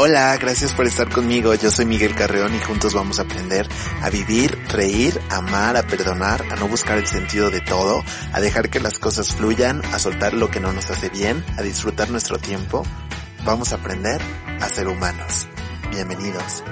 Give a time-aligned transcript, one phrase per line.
[0.00, 1.52] Hola, gracias por estar conmigo.
[1.56, 3.66] Yo soy Miguel Carreón y juntos vamos a aprender
[4.00, 8.70] a vivir, reír, amar, a perdonar, a no buscar el sentido de todo, a dejar
[8.70, 12.38] que las cosas fluyan, a soltar lo que no nos hace bien, a disfrutar nuestro
[12.38, 12.84] tiempo.
[13.44, 14.20] Vamos a aprender
[14.60, 15.48] a ser humanos.
[15.90, 16.62] Bienvenidos.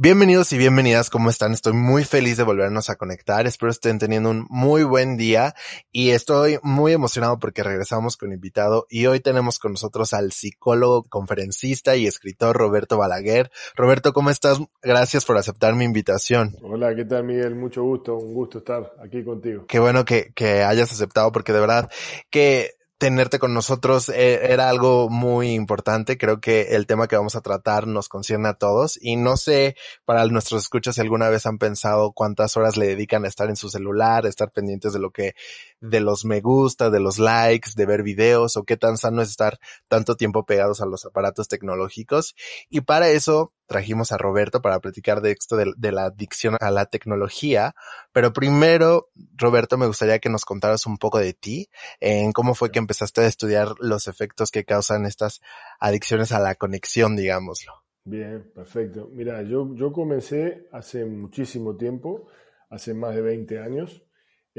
[0.00, 1.52] Bienvenidos y bienvenidas, ¿cómo están?
[1.52, 5.56] Estoy muy feliz de volvernos a conectar, espero estén teniendo un muy buen día
[5.90, 11.02] y estoy muy emocionado porque regresamos con invitado y hoy tenemos con nosotros al psicólogo,
[11.02, 13.50] conferencista y escritor Roberto Balaguer.
[13.74, 14.60] Roberto, ¿cómo estás?
[14.84, 16.54] Gracias por aceptar mi invitación.
[16.62, 17.56] Hola, ¿qué tal Miguel?
[17.56, 19.66] Mucho gusto, un gusto estar aquí contigo.
[19.66, 21.90] Qué bueno que, que hayas aceptado porque de verdad
[22.30, 26.18] que tenerte con nosotros eh, era algo muy importante.
[26.18, 29.76] Creo que el tema que vamos a tratar nos concierne a todos y no sé
[30.04, 33.56] para nuestros escuchas si alguna vez han pensado cuántas horas le dedican a estar en
[33.56, 35.34] su celular, a estar pendientes de lo que,
[35.80, 39.30] de los me gusta, de los likes, de ver videos o qué tan sano es
[39.30, 42.34] estar tanto tiempo pegados a los aparatos tecnológicos.
[42.68, 46.86] Y para eso trajimos a Roberto para platicar de esto de, la adicción a la
[46.86, 47.74] tecnología.
[48.12, 51.68] Pero primero, Roberto, me gustaría que nos contaras un poco de ti,
[52.00, 55.40] en cómo fue que empezaste a estudiar los efectos que causan estas
[55.78, 57.72] adicciones a la conexión, digámoslo.
[58.04, 59.10] Bien, perfecto.
[59.12, 62.26] Mira, yo, yo comencé hace muchísimo tiempo,
[62.70, 64.02] hace más de 20 años.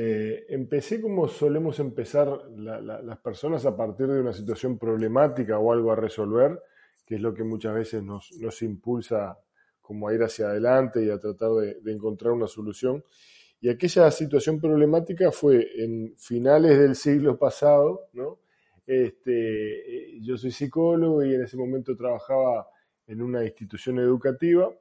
[0.02, 5.92] Eh, empecé como solemos empezar las personas a partir de una situación problemática o algo
[5.92, 6.58] a resolver
[7.06, 9.38] que es lo que muchas veces nos, impulsa
[9.82, 13.04] como a ir hacia adelante y a tratar de, encontrar una solución.
[13.60, 18.08] Y aquella situación problemática fue en finales del siglo pasado.
[18.88, 22.70] Este, eh, yo soy psicólogo y en ese momento trabajaba
[23.06, 24.72] en una institución educativa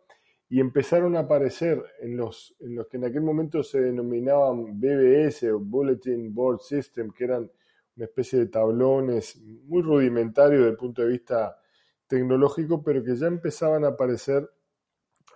[0.50, 5.44] y empezaron a aparecer en los, en los que en aquel momento se denominaban BBS
[5.52, 7.50] o Bulletin Board System, que eran
[7.96, 11.58] una especie de tablones muy rudimentarios desde el punto de vista
[12.06, 14.48] tecnológico, pero que ya empezaban a aparecer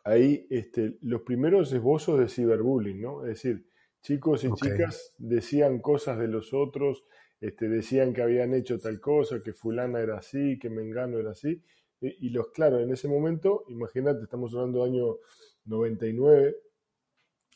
[0.05, 3.23] ahí este, los primeros esbozos de ciberbullying, ¿no?
[3.23, 3.67] Es decir,
[4.01, 7.05] chicos y chicas decían cosas de los otros,
[7.41, 11.63] este, decían que habían hecho tal cosa, que fulana era así, que mengano era así,
[12.03, 15.17] y, los, claro, en ese momento, imagínate, estamos hablando del año
[15.67, 16.57] 99,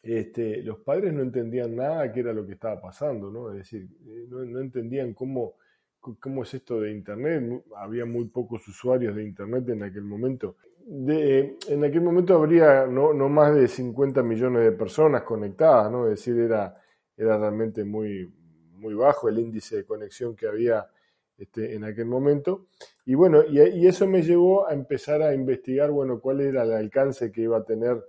[0.02, 3.50] este, los padres no entendían nada qué era lo que estaba pasando, ¿no?
[3.50, 5.56] Es decir, eh, no entendían cómo
[6.14, 7.64] cómo es esto de Internet.
[7.76, 10.56] Había muy pocos usuarios de Internet en aquel momento.
[10.88, 16.04] en aquel momento habría no, no, más de 50 millones de personas conectadas, ¿no?
[16.04, 16.80] Es decir, era,
[17.16, 18.32] era realmente muy,
[18.74, 20.86] muy bajo el índice de conexión que había
[21.36, 22.66] este, en aquel momento.
[23.06, 27.30] Y bueno, y, eso me llevó a empezar a investigar, bueno, cuál era el alcance
[27.30, 28.04] que iba a tener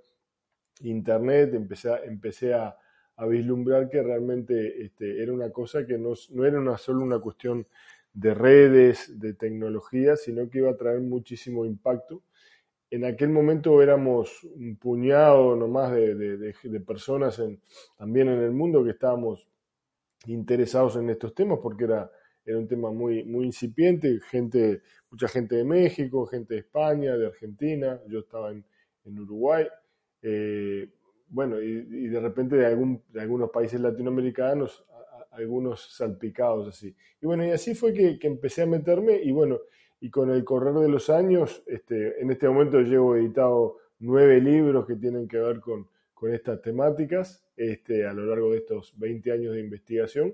[0.81, 1.53] Internet.
[1.53, 2.75] Empecé, empecé a,
[3.18, 7.68] a vislumbrar que realmente este, era una cosa que no, no era solo una cuestión
[8.12, 12.24] de redes, de tecnología, sino que iba a traer muchísimo impacto.
[12.90, 17.40] En aquel momento éramos un puñado nomás de, de, personas
[17.97, 19.47] también en el mundo que estábamos
[20.25, 22.09] interesados en estos temas porque era,
[22.47, 24.81] era un tema muy, muy incipiente, gente,
[25.12, 28.63] mucha gente de México, gente de España, de Argentina, yo estaba en,
[29.03, 29.68] en Uruguay,
[30.22, 30.90] eh,
[31.28, 34.85] bueno, y, de repente de, algún, de algunos países latinoamericanos,
[35.31, 36.96] algunos salpicados así.
[37.22, 39.59] Y bueno, y así fue que, empecé a meterme y bueno,
[40.00, 44.88] y con el correr de los años, este, en este momento llevo editado nueve libros
[44.88, 49.31] que tienen que ver con, con estas temáticas este, a lo largo de estos 20
[49.34, 50.34] años de investigación.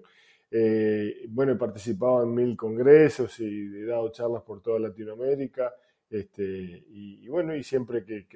[0.56, 5.74] Eh, bueno, he participado en mil congresos y he dado charlas por toda Latinoamérica.
[6.08, 8.28] Este, y, bueno, y siempre que,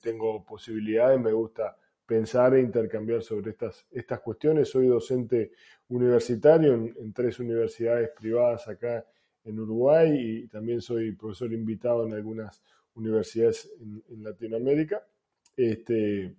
[0.00, 1.76] tengo posibilidades me gusta
[2.06, 4.70] pensar e intercambiar sobre estas, estas cuestiones.
[4.70, 5.52] Soy docente
[5.88, 9.04] universitario en, tres universidades privadas acá
[9.44, 12.62] en Uruguay y también soy profesor invitado en algunas
[12.94, 15.06] universidades en, Latinoamérica.
[15.54, 16.34] Este,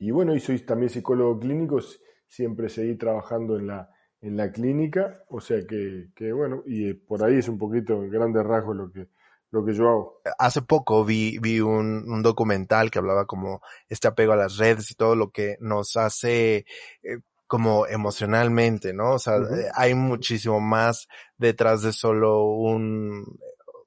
[0.00, 1.78] y bueno, y soy también psicólogo clínico,
[2.26, 7.24] siempre seguí trabajando en la, en la clínica, o sea que, que bueno, y por
[7.24, 9.08] ahí es un poquito en grandes rasgos lo que,
[9.50, 10.20] lo que yo hago.
[10.38, 14.90] Hace poco vi, vi un, un, documental que hablaba como este apego a las redes
[14.90, 16.66] y todo lo que nos hace
[17.02, 19.14] eh, como emocionalmente, ¿no?
[19.14, 23.24] O sea, eh, hay muchísimo más detrás de solo un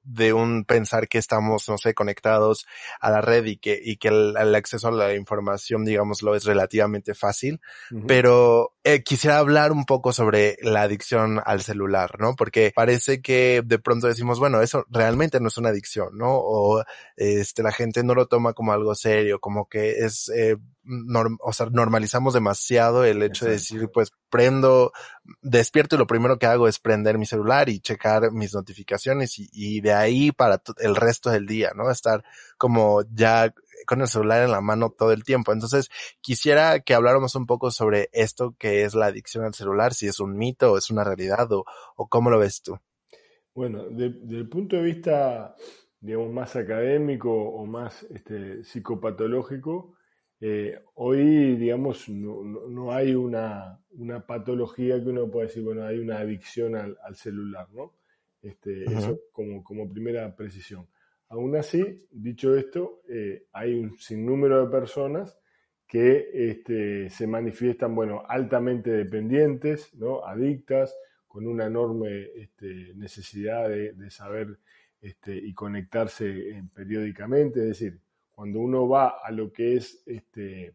[0.04, 2.66] de un pensar que estamos, no sé, conectados
[3.00, 7.14] a la red y que, y que el, acceso a la información, digámoslo, es relativamente
[7.14, 7.60] fácil.
[8.06, 12.34] Pero eh, quisiera hablar un poco sobre la adicción al celular, ¿no?
[12.36, 16.32] Porque parece que de pronto decimos, bueno, eso realmente no es una adicción, ¿no?
[16.32, 16.84] O
[17.16, 20.56] este, la gente no lo toma como algo serio, como que es, eh,
[21.40, 24.92] o sea, normalizamos demasiado el hecho de decir, pues prendo,
[25.42, 29.48] despierto y lo primero que hago es prender mi celular y checar mis notificaciones y,
[29.52, 31.90] y de ahí para el resto del día, ¿no?
[31.90, 32.24] Estar
[32.58, 33.52] como ya
[33.86, 35.52] con el celular en la mano todo el tiempo.
[35.52, 35.90] Entonces,
[36.20, 40.20] quisiera que habláramos un poco sobre esto que es la adicción al celular, si es
[40.20, 41.64] un mito o es una realidad o,
[41.96, 42.78] o cómo lo ves tú.
[43.54, 45.54] Bueno, desde el punto de vista,
[46.00, 49.94] digamos, más académico o más este, psicopatológico,
[50.40, 53.80] eh, hoy, digamos, no, hay una,
[54.26, 57.94] patología que uno pueda decir, bueno, hay una adicción al, celular, ¿no?
[58.42, 60.86] Este, Eso como, como primera precisión.
[61.28, 65.38] Aún así, dicho esto, eh, hay un sinnúmero de personas
[65.86, 70.24] que este, se manifiestan, bueno, altamente dependientes, ¿no?
[70.24, 70.94] adictas,
[71.26, 74.58] con una enorme este, necesidad de, saber
[75.00, 77.60] este, y conectarse eh, periódicamente.
[77.60, 78.00] Es decir,
[78.34, 80.74] cuando uno va a lo que es este,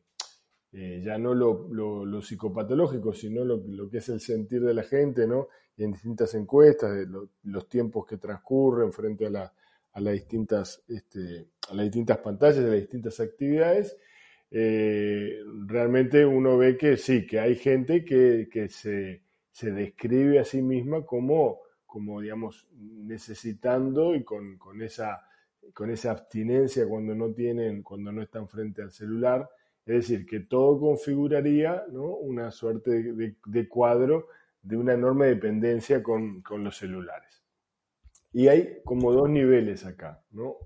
[0.71, 5.47] eh, ya no lo, psicopatológico, sino lo, que es el sentir de la gente, ¿no?
[5.77, 7.07] En distintas encuestas,
[7.43, 9.53] los tiempos que transcurren frente a la
[9.93, 13.97] a las distintas, este, a las distintas pantallas, a las distintas actividades,
[14.51, 19.21] eh, realmente uno ve que sí, que hay gente que, se,
[19.61, 25.21] describe a sí misma como, como digamos, necesitando y con, esa,
[25.73, 29.49] con esa abstinencia cuando no tienen, cuando no están frente al celular.
[29.85, 34.27] Es decir, que todo configuraría una suerte de, cuadro
[34.61, 37.43] de una enorme dependencia con los celulares.
[38.31, 40.57] Y hay como dos niveles acá, ¿no?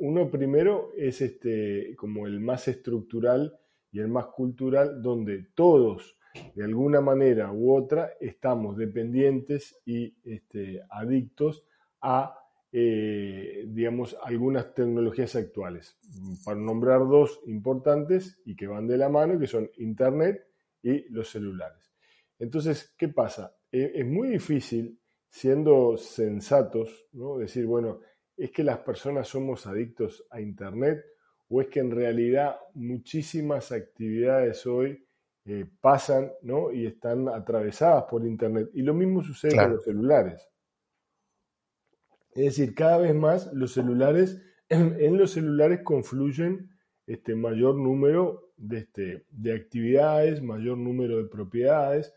[0.00, 3.58] Uno, primero es este, como el más estructural
[3.90, 6.18] y el más cultural, donde todos,
[6.54, 11.64] de alguna manera u otra, estamos dependientes y este, adictos
[12.00, 12.38] a,
[12.74, 15.98] eh, digamos, algunas tecnologías actuales.
[16.42, 20.46] Para nombrar dos importantes y que van de la mano, que son Internet
[20.82, 21.92] y los celulares.
[22.38, 23.54] Entonces, ¿qué pasa?
[23.70, 24.98] Eh, es muy difícil
[25.28, 27.38] siendo sensatos, ¿no?
[27.38, 28.00] Decir, bueno,
[28.36, 31.04] ¿es que las personas somos adictos a Internet
[31.48, 35.06] o es que en realidad muchísimas actividades hoy
[35.44, 36.72] eh, pasan ¿no?
[36.72, 38.70] y están atravesadas por Internet?
[38.72, 40.51] Y lo mismo sucede con los celulares.
[42.34, 46.70] Es decir, cada vez más los celulares, en, los celulares confluyen
[47.06, 52.14] este mayor número de, este, de actividades, mayor número de propiedades,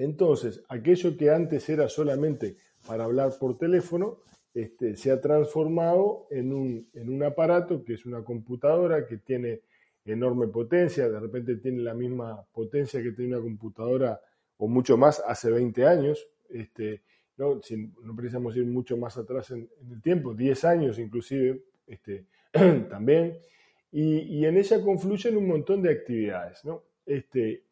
[0.00, 2.56] entonces, aquello que antes era solamente
[2.86, 4.20] para hablar por teléfono,
[4.54, 9.60] este, se ha transformado en un, aparato que es una computadora que tiene
[10.06, 14.18] enorme potencia, de repente tiene la misma potencia que tiene una computadora
[14.56, 17.02] o mucho más hace 20 años, este,
[17.40, 22.26] no, precisamos ir mucho más atrás en, el tiempo, 10 años inclusive este,
[22.90, 23.38] también,
[23.90, 26.64] y, en ella confluyen un montón de actividades.
[26.64, 26.84] ¿no?
[27.06, 27.64] Este,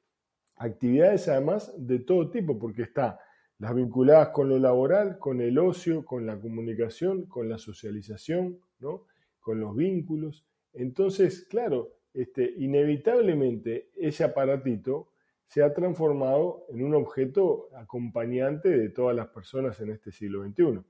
[0.56, 3.20] actividades además de todo tipo, porque está
[3.58, 9.04] las vinculadas con lo laboral, con el ocio, con la comunicación, con la socialización, ¿no?
[9.38, 10.44] con los vínculos.
[10.72, 15.10] Entonces, claro, este, inevitablemente ese aparatito
[15.48, 20.80] se ha transformado en un objeto acompañante de todas las personas en este siglo XXI.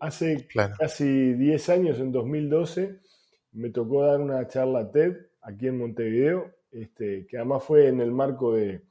[0.00, 0.48] Hace
[0.78, 2.98] casi 10 años, en 2012,
[3.52, 8.10] me tocó dar una charla TED aquí en Montevideo este, que además fue en el
[8.10, 8.82] marco de,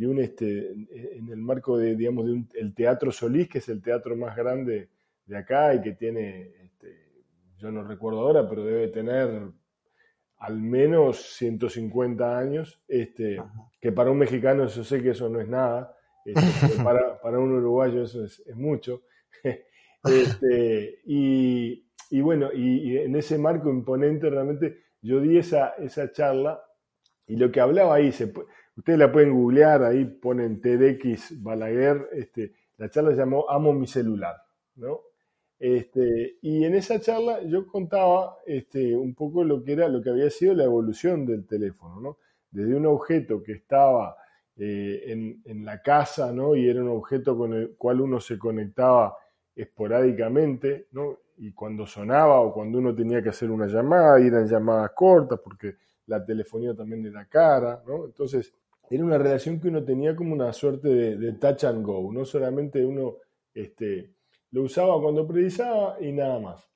[0.00, 4.16] un este, en el marco de, digamos, de el Teatro Solís, que es el teatro
[4.16, 4.88] más grande
[5.26, 7.12] de acá y que tiene, este,
[7.58, 9.50] yo no recuerdo ahora, pero debe tener
[10.40, 13.42] al menos 150 años, este,
[13.78, 15.94] que para un mexicano yo sé que eso no es nada,
[16.24, 16.40] este,
[16.82, 19.02] para, para, un uruguayo eso es, mucho.
[20.02, 26.58] Este, y, y, bueno, y, en ese marco imponente realmente yo di esa, esa charla
[27.26, 28.32] y lo que hablaba ahí, se,
[28.76, 33.86] ustedes la pueden googlear, ahí ponen TDX Balaguer, este, la charla se llamó Amo mi
[33.86, 34.36] celular,
[34.76, 35.00] ¿no?
[35.60, 40.08] Este, y en esa charla yo contaba este, un poco lo que era, lo que
[40.08, 42.18] había sido la evolución del teléfono, ¿no?
[42.50, 44.16] Desde un objeto que estaba
[44.56, 46.56] eh, en, en, la casa, ¿no?
[46.56, 49.14] Y era un objeto con el cual uno se conectaba
[49.54, 51.18] esporádicamente, ¿no?
[51.36, 55.76] Y cuando sonaba o cuando uno tenía que hacer una llamada, eran llamadas cortas, porque
[56.06, 58.06] la telefonía también era cara, ¿no?
[58.06, 58.54] Entonces,
[58.88, 62.84] era una relación que uno tenía como una suerte de, touch and go, no solamente
[62.84, 63.16] uno
[63.54, 64.10] este,
[64.52, 66.68] lo usaba cuando precisaba y nada más.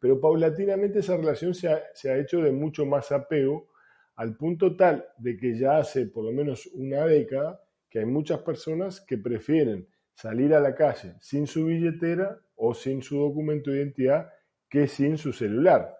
[0.00, 3.68] Pero paulatinamente esa relación se ha, hecho de mucho más apego
[4.16, 8.40] al punto tal de que ya hace por lo menos una década que hay muchas
[8.40, 13.78] personas que prefieren salir a la calle sin su billetera o sin su documento de
[13.78, 14.30] identidad
[14.68, 15.96] que sin su celular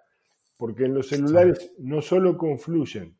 [0.57, 3.17] porque en los celulares no solo confluyen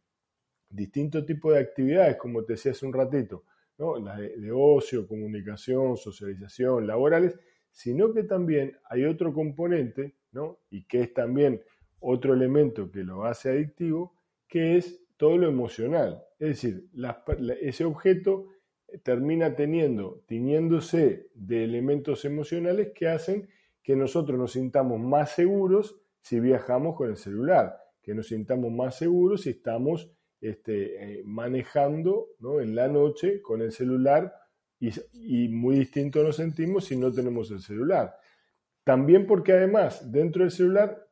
[0.69, 3.45] distintos tipos de actividades, como te decía hace un ratito,
[3.79, 3.99] ¿no?
[3.99, 7.39] las de, ocio, comunicación, socialización, laborales,
[7.75, 10.61] sino que también hay otro componente, ¿no?
[10.71, 11.61] y que es también
[11.99, 14.15] otro elemento que lo hace adictivo,
[14.47, 16.23] que es todo lo emocional.
[16.39, 16.89] Es decir,
[17.61, 18.47] ese objeto
[19.03, 23.49] termina teniendo, tiñéndose de elementos emocionales que hacen
[23.83, 28.97] que nosotros nos sintamos más seguros si viajamos con el celular, que nos sintamos más
[28.97, 32.29] seguros si estamos este, eh, manejando
[32.61, 34.33] en la noche con el celular
[35.13, 38.17] y, muy distinto nos sentimos si no tenemos el celular.
[38.83, 41.07] También porque además dentro del celular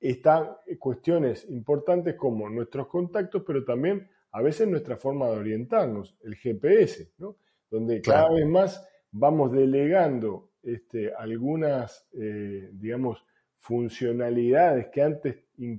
[0.00, 6.34] están cuestiones importantes como nuestros contactos, pero también a veces nuestra forma de orientarnos, el
[6.36, 7.12] GPS,
[7.70, 13.24] donde cada vez más vamos delegando este, algunas, eh, digamos,
[13.58, 15.36] funcionalidades que antes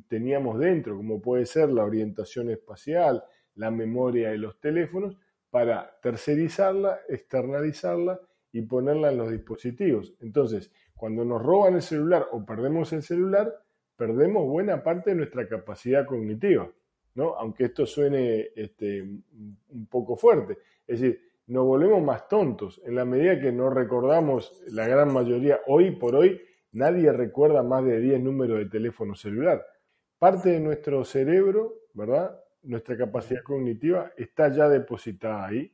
[0.08, 3.24] teníamos dentro, como puede ser la orientación espacial,
[3.56, 5.18] la memoria de los teléfonos,
[5.56, 8.20] para tercerizarla, externalizarla
[8.52, 10.14] y ponerla en los dispositivos.
[10.20, 13.64] Entonces, cuando nos roban el celular o perdemos el celular,
[13.96, 16.70] perdemos buena parte de nuestra capacidad cognitiva,
[17.14, 17.36] ¿no?
[17.38, 20.58] Aunque esto suene este, un poco fuerte.
[20.86, 25.62] Es decir, nos volvemos más tontos en la medida que no recordamos la gran mayoría,
[25.68, 26.42] hoy por hoy,
[26.74, 29.66] nadie recuerda más de 10 números de teléfono celular.
[30.20, 32.42] Parte de nuestro cerebro, ¿verdad?
[32.66, 35.72] Nuestra capacidad cognitiva está ya depositada ahí,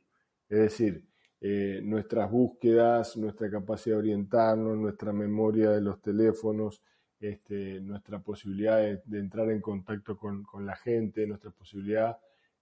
[0.48, 1.04] es decir,
[1.40, 6.82] eh, nuestras búsquedas, nuestra capacidad de orientarnos, nuestra memoria de los teléfonos,
[7.18, 12.16] este, nuestra posibilidad de, entrar en contacto con, la gente, nuestra posibilidad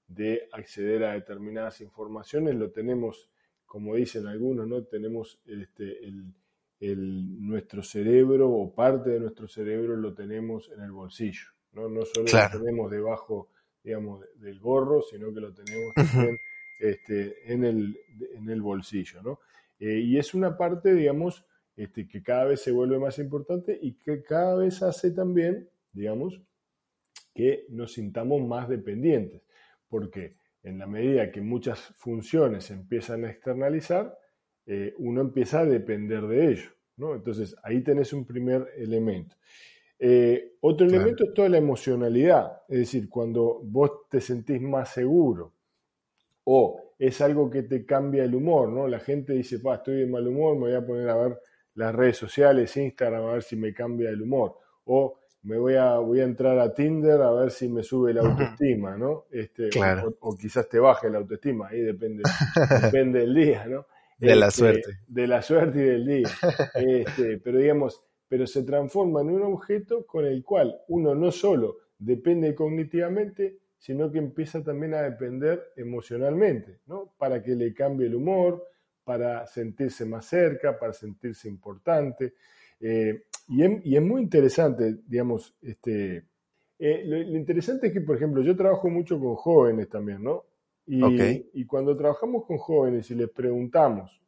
[0.07, 3.29] de acceder a determinadas informaciones, lo tenemos,
[3.67, 4.83] como dicen algunos, ¿no?
[4.85, 6.07] Tenemos este,
[6.81, 12.05] el, nuestro cerebro o parte de nuestro cerebro lo tenemos en el bolsillo, no, no
[12.07, 13.51] solo lo tenemos debajo
[13.83, 16.39] digamos, del gorro, sino que lo tenemos también
[16.81, 17.99] este, en, el,
[18.35, 19.41] en el bolsillo, ¿no?
[19.79, 21.45] Eh, y es una parte, digamos,
[21.77, 26.41] este, que cada vez se vuelve más importante y que cada vez hace también, digamos,
[27.35, 29.43] que nos sintamos más dependientes,
[29.89, 34.19] porque en la medida que muchas funciones se empiezan a externalizar,
[34.67, 37.15] eh, uno empieza a depender de ello, ¿no?
[37.15, 39.37] Entonces, ahí tenés un primer elemento.
[40.03, 45.53] Eh, otro elemento es toda la emocionalidad, es decir, cuando vos te sentís más seguro
[46.45, 48.89] o es algo que te cambia el humor, ¿no?
[48.89, 51.39] La gente dice, pa, estoy de mal humor, me voy a poner a ver
[51.75, 54.57] las redes sociales, Instagram, a ver si me cambia el humor.
[54.85, 58.23] O me voy a, voy a entrar a Tinder a ver si me sube la
[58.23, 59.27] autoestima, ¿no?
[59.31, 59.71] Este,
[60.21, 62.23] o, quizás te baje la autoestima, ahí depende,
[62.83, 63.87] depende del día, ¿no?
[64.19, 64.99] De la este, suerte.
[65.07, 66.29] De la suerte y del día.
[66.75, 71.79] Este, pero digamos, pero se transforma en un objeto con el cual uno no solo
[71.99, 77.13] depende cognitivamente, sino que empieza también a depender emocionalmente, ¿no?
[77.19, 78.65] Para que le cambie el humor,
[79.03, 82.35] para sentirse más cerca, para sentirse importante.
[82.79, 86.25] Eh, y, es, muy interesante, digamos, este,
[86.79, 90.45] eh, lo, interesante es que, por ejemplo, yo trabajo mucho con jóvenes también, ¿no?
[90.87, 94.23] Y, cuando trabajamos con jóvenes y les preguntamos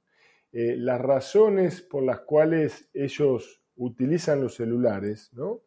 [0.51, 5.61] eh, las razones por las cuales ellos utilizan los celulares, ¿no?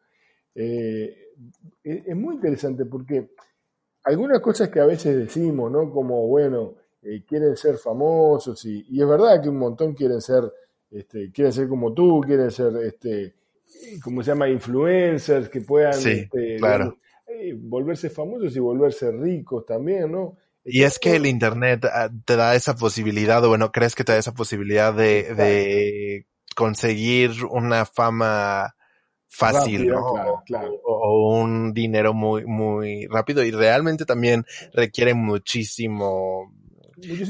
[0.54, 1.34] Eh,
[1.84, 3.30] es muy interesante porque
[4.06, 5.92] algunas cosas que a veces decimos, ¿no?
[5.92, 10.44] Como, bueno, eh, quieren ser famosos y, es verdad que un montón quieren ser,
[10.90, 13.36] este, quieren ser como tú, quieren ser, este,
[14.04, 14.50] ¿cómo se llama?
[14.50, 20.38] Influencers que puedan este, eh, volverse famosos y volverse ricos también, ¿no?
[20.64, 24.14] Y es que el Internet ah, te da esa posibilidad, o bueno, crees que te
[24.14, 28.76] da esa posibilidad de conseguir una fama
[29.28, 29.92] fácil,
[30.84, 36.52] O, un dinero muy, muy rápido y realmente también requiere muchísimo,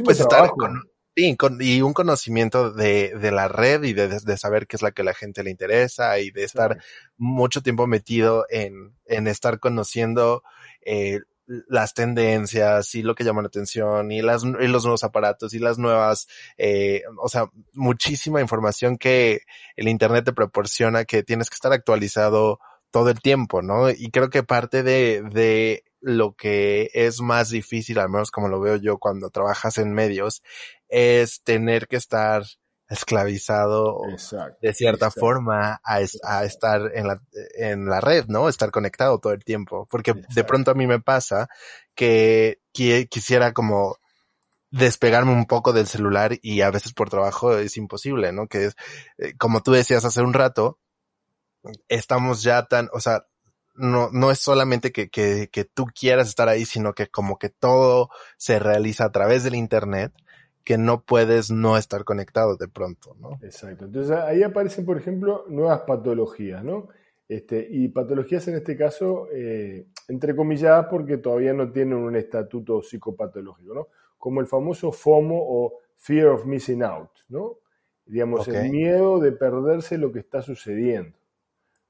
[0.04, 0.84] pues estar con,
[1.16, 5.04] y un conocimiento de, de la red y de, de, saber qué es la que
[5.04, 6.78] la gente le interesa y de estar
[7.18, 10.44] mucho tiempo metido en, en estar conociendo
[10.86, 15.54] eh, las tendencias y lo que llama la atención y, las, y los nuevos aparatos
[15.54, 19.42] y las nuevas, eh, o sea, muchísima información que
[19.76, 22.60] el Internet te proporciona que tienes que estar actualizado
[22.92, 23.90] todo el tiempo, ¿no?
[23.90, 28.60] Y creo que parte de, de lo que es más difícil, al menos como lo
[28.60, 30.42] veo yo cuando trabajas en medios,
[30.88, 32.44] es tener que estar
[32.88, 34.00] esclavizado
[34.62, 37.22] de cierta forma a, estar en la,
[37.58, 38.48] en la red, ¿no?
[38.48, 39.88] Estar conectado todo el tiempo.
[39.90, 41.50] Porque de pronto a mí me pasa
[41.96, 43.98] que, quisiera como
[44.70, 48.48] despegarme un poco del celular y a veces por trabajo es imposible, ¿no?
[48.48, 48.76] Que es,
[49.18, 50.80] eh, como tú decías hace un rato,
[51.88, 53.26] estamos ya tan, o sea,
[53.74, 57.50] no, no es solamente que, que, que tú quieras estar ahí, sino que como que
[57.50, 60.14] todo se realiza a través del Internet,
[60.66, 63.38] que no puedes no estar conectado de pronto, ¿no?
[63.44, 63.86] Exacto.
[63.86, 66.90] Entonces ahí aparecen, por ejemplo, nuevas patologías, ¿no?
[67.30, 72.82] Este, y patologías en este caso, eh, entre comillas, porque todavía no tienen un estatuto
[72.82, 73.88] psicopatológico, ¿no?
[74.18, 77.60] Como el famoso FOMO o Fear of Missing Out, ¿no?
[78.04, 81.16] Digamos, el miedo de perderse lo que está sucediendo,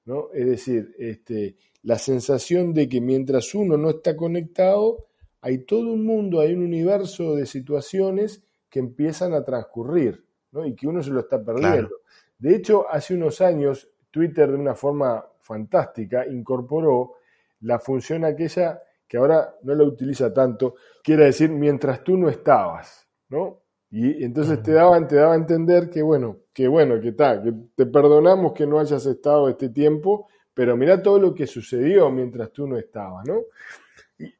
[0.04, 0.30] ¿no?
[0.34, 5.08] Es decir, este, la sensación de que mientras uno no está conectado,
[5.40, 8.45] hay todo un mundo, hay un universo de situaciones
[8.76, 10.66] que empiezan a transcurrir, ¿no?
[10.66, 12.02] Y que uno se lo está perdiendo.
[12.38, 17.14] De hecho, hace unos años Twitter de una forma fantástica incorporó
[17.62, 23.08] la función aquella que ahora no la utiliza tanto, quiere decir mientras tú no estabas,
[23.30, 23.62] ¿no?
[23.92, 27.54] Y entonces te daban, te daba a entender que bueno, que bueno, que tal, que
[27.76, 32.52] te perdonamos que no hayas estado este tiempo, pero mira todo lo que sucedió mientras
[32.52, 33.44] tú no estabas, ¿no?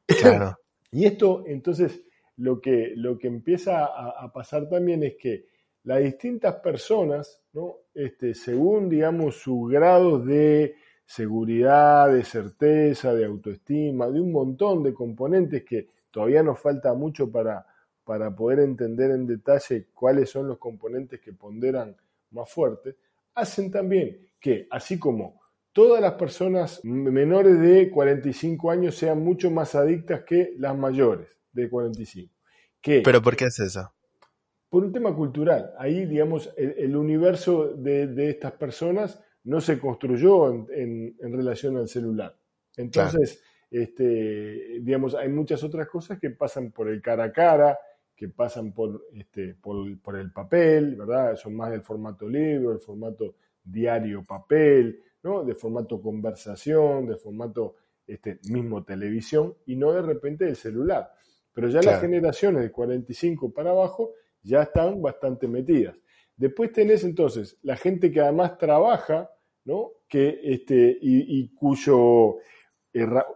[0.06, 0.58] Claro.
[0.92, 2.02] y esto, entonces,
[2.36, 5.46] lo que, lo que empieza a pasar también es que
[5.86, 7.76] las distintas personas, ¿no?
[7.94, 10.74] este, según digamos sus grados de
[11.04, 17.30] seguridad, de certeza, de autoestima, de un montón de componentes que todavía nos falta mucho
[17.30, 17.64] para,
[18.02, 21.96] para poder entender en detalle cuáles son los componentes que ponderan
[22.32, 22.96] más fuerte,
[23.36, 25.40] hacen también que, así como
[25.72, 31.68] todas las personas menores de 45 años sean mucho más adictas que las mayores de
[31.68, 32.32] 45.
[32.82, 33.92] ¿Pero por qué es eso?
[34.68, 35.72] por un tema cultural.
[35.78, 42.36] Ahí, digamos, el, universo de, estas personas no se construyó en, relación al celular.
[42.76, 47.78] Entonces, este, digamos, hay muchas otras cosas que pasan por el cara a cara,
[48.14, 51.36] que pasan por, este, por, el papel, ¿verdad?
[51.36, 55.44] Son más del formato libro, el formato diario papel, ¿no?
[55.44, 61.12] De formato conversación, de formato este, mismo televisión, y no de repente el celular.
[61.56, 65.96] Pero ya las generaciones de 45 para abajo ya están bastante metidas.
[66.36, 69.30] Después tenés entonces la gente que además trabaja,
[69.64, 69.92] ¿no?
[70.06, 72.36] Que este, y, cuyo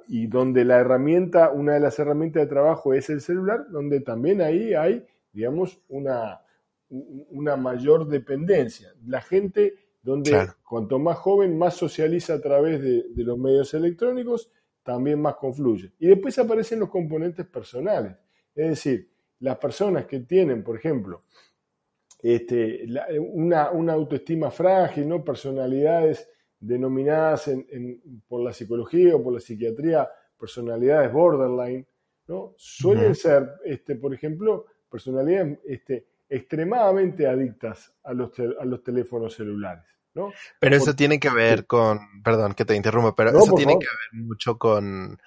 [0.06, 4.42] y donde la herramienta, una de las herramientas de trabajo es el celular, donde también
[4.42, 6.42] ahí hay, digamos, una,
[6.90, 8.92] una mayor dependencia.
[9.06, 14.50] La gente donde cuanto más joven, más socializa a través de, de, los medios electrónicos,
[14.82, 15.92] también más confluye.
[15.98, 18.16] Y después aparecen los componentes personales.
[18.54, 21.22] Es decir, las personas que tienen, por ejemplo,
[22.22, 22.86] este,
[23.18, 23.62] una,
[23.92, 25.24] autoestima frágil, ¿no?
[25.24, 27.50] personalidades denominadas
[28.28, 31.86] por la psicología o por la psiquiatría personalidades borderline,
[32.28, 32.54] ¿no?
[32.56, 39.84] suelen ser, este, por ejemplo, personalidades este, extremadamente adictas a los, a los teléfonos celulares.
[40.14, 40.32] ¿No?
[40.58, 44.22] Pero eso tiene que ver con, perdón que te interrumpa, pero eso tiene que ver
[44.24, 45.18] mucho con,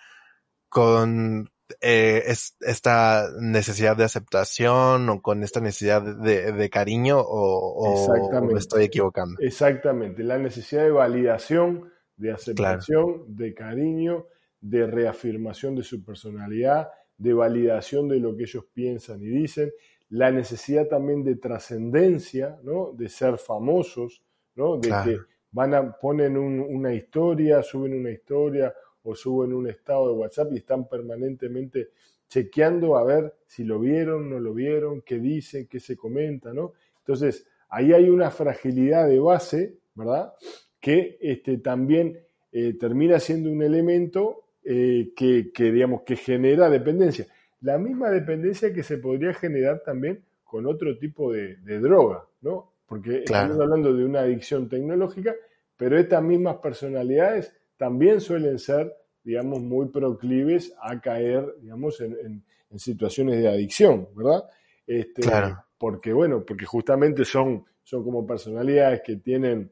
[0.70, 1.50] con
[1.82, 8.86] eh, es, esta necesidad de aceptación o con esta necesidad de, cariño o, me estoy
[8.86, 9.40] equivocando.
[9.40, 14.28] Exactamente, la necesidad de validación, de aceptación, de cariño,
[14.60, 19.72] de reafirmación de su personalidad, de validación de lo que ellos piensan y dicen,
[20.10, 22.92] la necesidad también de trascendencia, ¿no?
[22.94, 24.24] de ser famosos,
[24.56, 24.78] ¿no?
[24.78, 25.20] de que
[25.52, 30.58] van a ponen una historia, suben una historia o suben un estado de WhatsApp y
[30.58, 31.90] están permanentemente
[32.28, 36.74] chequeando a ver si lo vieron, no lo vieron, qué dicen, qué se comenta, ¿no?
[37.00, 40.34] Entonces, ahí hay una fragilidad de base, ¿verdad?
[40.80, 42.20] Que este, también
[42.52, 47.28] eh, termina siendo un elemento eh, que, digamos, que genera dependencia.
[47.62, 52.73] La misma dependencia que se podría generar también con otro tipo de, droga, ¿no?
[52.94, 55.34] Porque estamos hablando de una adicción tecnológica,
[55.76, 63.42] pero estas mismas personalidades también suelen ser, digamos, muy proclives a caer, digamos, en, situaciones
[63.42, 64.44] de adicción, ¿verdad?
[64.86, 65.66] Este, claro.
[65.76, 69.72] Porque, bueno, porque justamente son, son como personalidades que tienen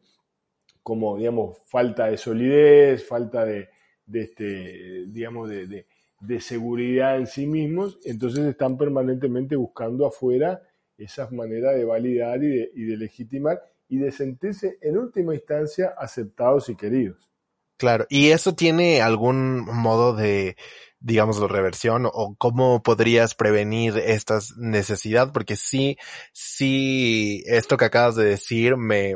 [0.81, 3.69] como, digamos, falta de solidez, falta de,
[4.11, 5.85] este, digamos, de,
[6.39, 10.59] seguridad en sí mismos, entonces están permanentemente buscando afuera
[11.03, 15.93] esas maneras de validar y de, y de legitimar y de sentirse en última instancia
[15.97, 17.29] aceptados y queridos.
[17.77, 20.55] Claro, ¿y eso tiene algún modo de,
[20.99, 25.31] digamos, reversión o cómo podrías prevenir esta necesidad?
[25.33, 25.97] Porque sí,
[26.31, 29.15] sí, esto que acabas de decir me,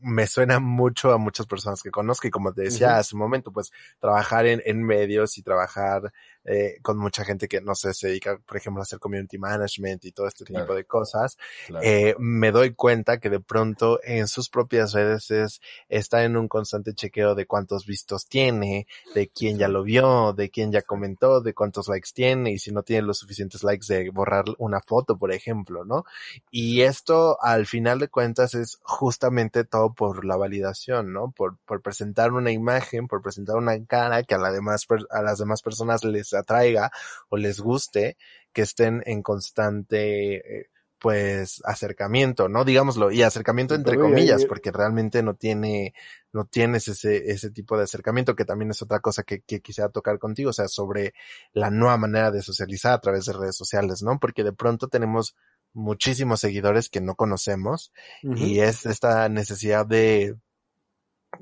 [0.00, 3.52] me suena mucho a muchas personas que conozco y como te decía hace un momento,
[3.52, 6.12] pues trabajar en, en medios y trabajar
[6.44, 10.04] eh, con mucha gente que no sé, se dedica, por ejemplo, a hacer community management
[10.04, 11.36] y todo este tipo de cosas,
[11.82, 16.48] eh, me doy cuenta que de pronto en sus propias redes es, está en un
[16.48, 21.40] constante chequeo de cuántos vistos tiene, de quién ya lo vio, de quién ya comentó,
[21.40, 25.18] de cuántos likes tiene y si no tiene los suficientes likes de borrar una foto,
[25.18, 26.04] por ejemplo, ¿no?
[26.50, 31.30] Y esto al final de cuentas es justamente todo por la validación, ¿no?
[31.30, 35.38] Por, por presentar una imagen, por presentar una cara que a, la demás, a las
[35.38, 36.90] demás personas les atraiga
[37.28, 38.16] o les guste,
[38.52, 42.64] que estén en constante, eh, pues, acercamiento, ¿no?
[42.64, 45.94] Digámoslo, y acercamiento entre comillas, porque realmente no tiene,
[46.32, 49.88] no tienes ese, ese tipo de acercamiento, que también es otra cosa que, que quisiera
[49.88, 51.14] tocar contigo, o sea, sobre
[51.52, 54.18] la nueva manera de socializar a través de redes sociales, ¿no?
[54.20, 55.34] Porque de pronto tenemos
[55.72, 60.36] muchísimos seguidores que no conocemos y es esta necesidad de,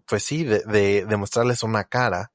[0.07, 2.31] pues sí, de, de, de mostrarles una cara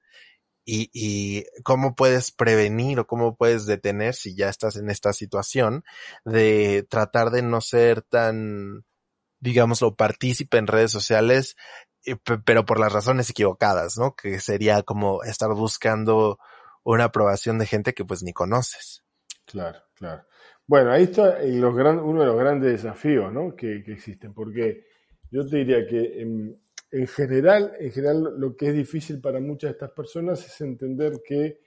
[0.66, 5.84] y, y cómo puedes prevenir o cómo puedes detener si ya estás en esta situación
[6.26, 8.86] de tratar de no ser tan,
[9.40, 11.56] digámoslo, partícipe en redes sociales,
[12.06, 14.16] eh, pero por las razones equivocadas, ¿no?
[14.16, 16.40] Que sería como estar buscando
[16.84, 19.04] una aprobación de gente que pues ni conoces.
[19.46, 20.26] Claro, claro.
[20.66, 23.56] Bueno, ahí está uno de los grandes desafíos, ¿no?
[23.56, 24.86] Que, que existen, porque
[25.30, 26.63] yo te diría que en,
[26.94, 31.24] en general, en general, lo que es difícil para muchas de estas personas es entender
[31.26, 31.60] que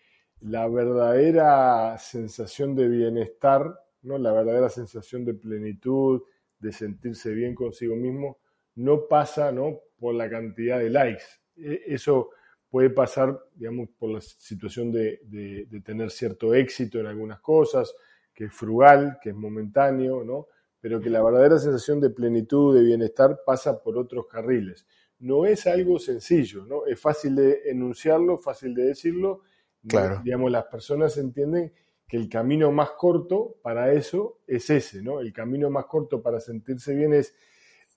[0.43, 4.19] la verdadera sensación de bienestar, ¿no?
[4.19, 6.23] la verdadera sensación de plenitud,
[6.61, 8.39] de sentirse bien consigo mismo,
[8.77, 9.81] no pasa ¿no?
[9.99, 11.25] por la cantidad de likes.
[11.57, 12.31] E, eso
[12.71, 17.93] puede pasar, digamos, por la situación de, de, tener cierto éxito en algunas cosas,
[18.33, 20.47] que es frugal, que es momentáneo, ¿no?
[20.79, 24.87] pero que la verdadera sensación de plenitud, de bienestar, pasa por otros carriles
[25.20, 26.87] no es algo sencillo, ¿no?
[26.87, 29.42] Es fácil de enunciarlo, fácil de decirlo.
[29.87, 30.20] Claro.
[30.24, 31.72] Digamos, las personas entienden
[32.09, 35.20] que el camino más corto para eso es ese, ¿no?
[35.20, 37.35] El camino más corto para sentirse bien es,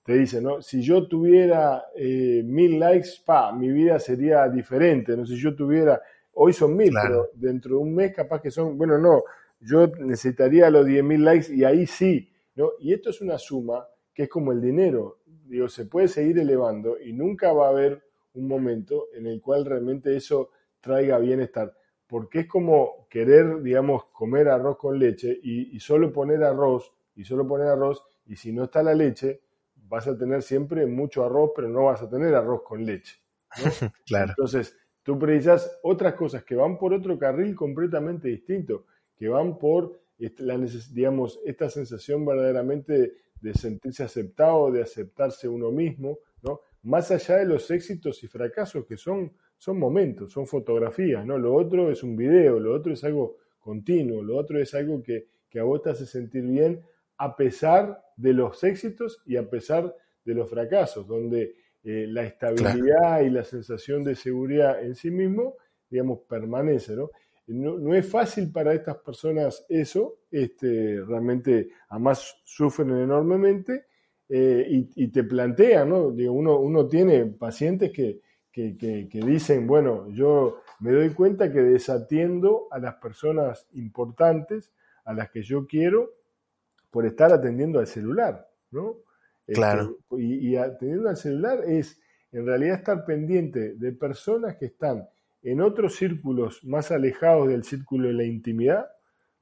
[0.04, 0.62] te dice, ¿no?
[0.62, 5.26] Si yo tuviera eh, mil likes, pa, mi vida sería diferente, ¿no?
[5.26, 6.00] Si yo tuviera,
[6.32, 9.22] hoy son mil, pero dentro de un mes capaz que son, bueno, no,
[9.60, 12.70] yo necesitaría los diez mil likes y ahí sí, ¿no?
[12.80, 15.19] Y esto es una suma que es como el dinero
[15.50, 19.64] digo, se puede seguir elevando y nunca va a haber un momento en el cual
[19.64, 26.12] realmente eso traiga bienestar, porque es como querer, digamos, comer arroz con leche y, solo
[26.12, 29.42] poner arroz, y solo poner arroz, y si no está la leche,
[29.74, 33.16] vas a tener siempre mucho arroz, pero no vas a tener arroz con leche.
[34.06, 34.28] claro.
[34.30, 38.86] Entonces, tú precisas otras cosas que van por otro carril completamente distinto,
[39.16, 40.00] que van por,
[40.38, 40.56] la,
[40.92, 46.60] digamos, esta sensación verdaderamente de sentirse aceptado, de aceptarse uno mismo, ¿no?
[46.82, 51.38] Más allá de los éxitos y fracasos que son, son momentos, son fotografías, ¿no?
[51.38, 55.26] Lo otro es un video, lo otro es algo continuo, lo otro es algo que,
[55.48, 56.82] que a vos te hace sentir bien
[57.18, 63.20] a pesar de los éxitos y a pesar de los fracasos, donde eh, la estabilidad
[63.22, 65.56] y la sensación de seguridad en sí mismo,
[65.88, 67.10] digamos, permanece, ¿no?
[67.52, 73.86] No, es fácil para estas personas eso, este, realmente además sufren enormemente
[74.28, 76.12] eh, y, te plantean, ¿no?
[76.12, 78.20] Digo, uno, uno tiene pacientes que,
[78.52, 84.70] que, que, dicen, bueno, yo me doy cuenta que desatiendo a las personas importantes,
[85.04, 86.10] a las que yo quiero,
[86.90, 88.98] por estar atendiendo al celular, ¿no?
[89.44, 89.98] Este, claro.
[90.12, 95.08] y, y atendiendo al celular es en realidad estar pendiente de personas que están
[95.42, 98.86] en otros círculos más alejados del círculo de la intimidad,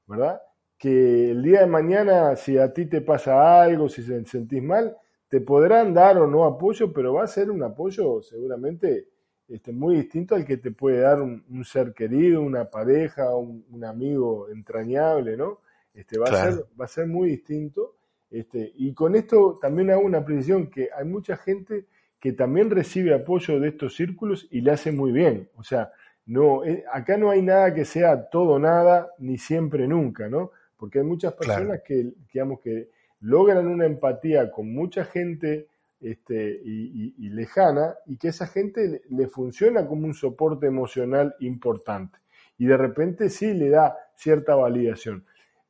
[0.07, 0.41] ¿verdad?
[0.77, 4.95] Que el día de mañana, si a ti te pasa algo, si te sentís mal,
[5.27, 9.07] te podrán dar o no apoyo, pero va a ser un apoyo seguramente
[9.47, 14.49] este, muy distinto al que te puede dar un, ser querido, una pareja, un, amigo
[14.49, 15.61] entrañable, ¿no?
[15.93, 17.95] Este, va, a ser, va a ser muy distinto.
[18.29, 21.87] Este, y con esto también hago una precisión, que hay mucha gente
[22.19, 25.49] que también recibe apoyo de estos círculos y le hace muy bien.
[25.55, 25.91] O sea,
[26.25, 30.51] no, eh, acá no hay nada que sea todo nada, ni siempre nunca, ¿no?
[30.77, 32.89] Porque hay muchas personas que, digamos, que
[33.21, 35.67] logran una empatía con mucha gente
[36.01, 42.19] este, y, lejana y que esa gente le, funciona como un soporte emocional importante.
[42.57, 45.25] Y de repente sí le da cierta validación.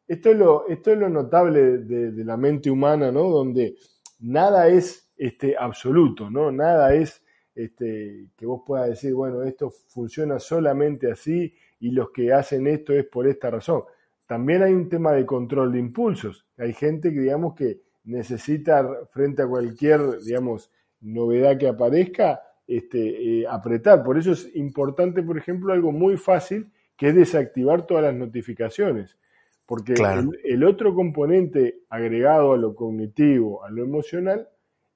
[0.07, 3.29] Esto es lo, esto es lo notable de, de la mente humana, ¿no?
[3.29, 3.75] Donde
[4.19, 6.49] nada es este, absoluto, ¿no?
[6.49, 7.21] Nada es
[7.53, 12.93] este, que vos puedas decir, bueno, esto funciona solamente así y los que hacen esto
[12.93, 13.83] es por esta razón.
[14.25, 16.47] También hay un tema de control de impulsos.
[16.57, 23.45] Hay gente que, digamos, que necesita frente a cualquier, digamos, novedad que aparezca, este, eh,
[23.45, 24.03] apretar.
[24.03, 29.17] Por eso es importante, por ejemplo, algo muy fácil, que es desactivar todas las notificaciones.
[29.65, 29.95] Porque
[30.43, 34.47] el, otro componente agregado a lo cognitivo, a lo emocional,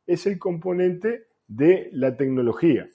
[0.06, 2.90] es el componente de la tecnología,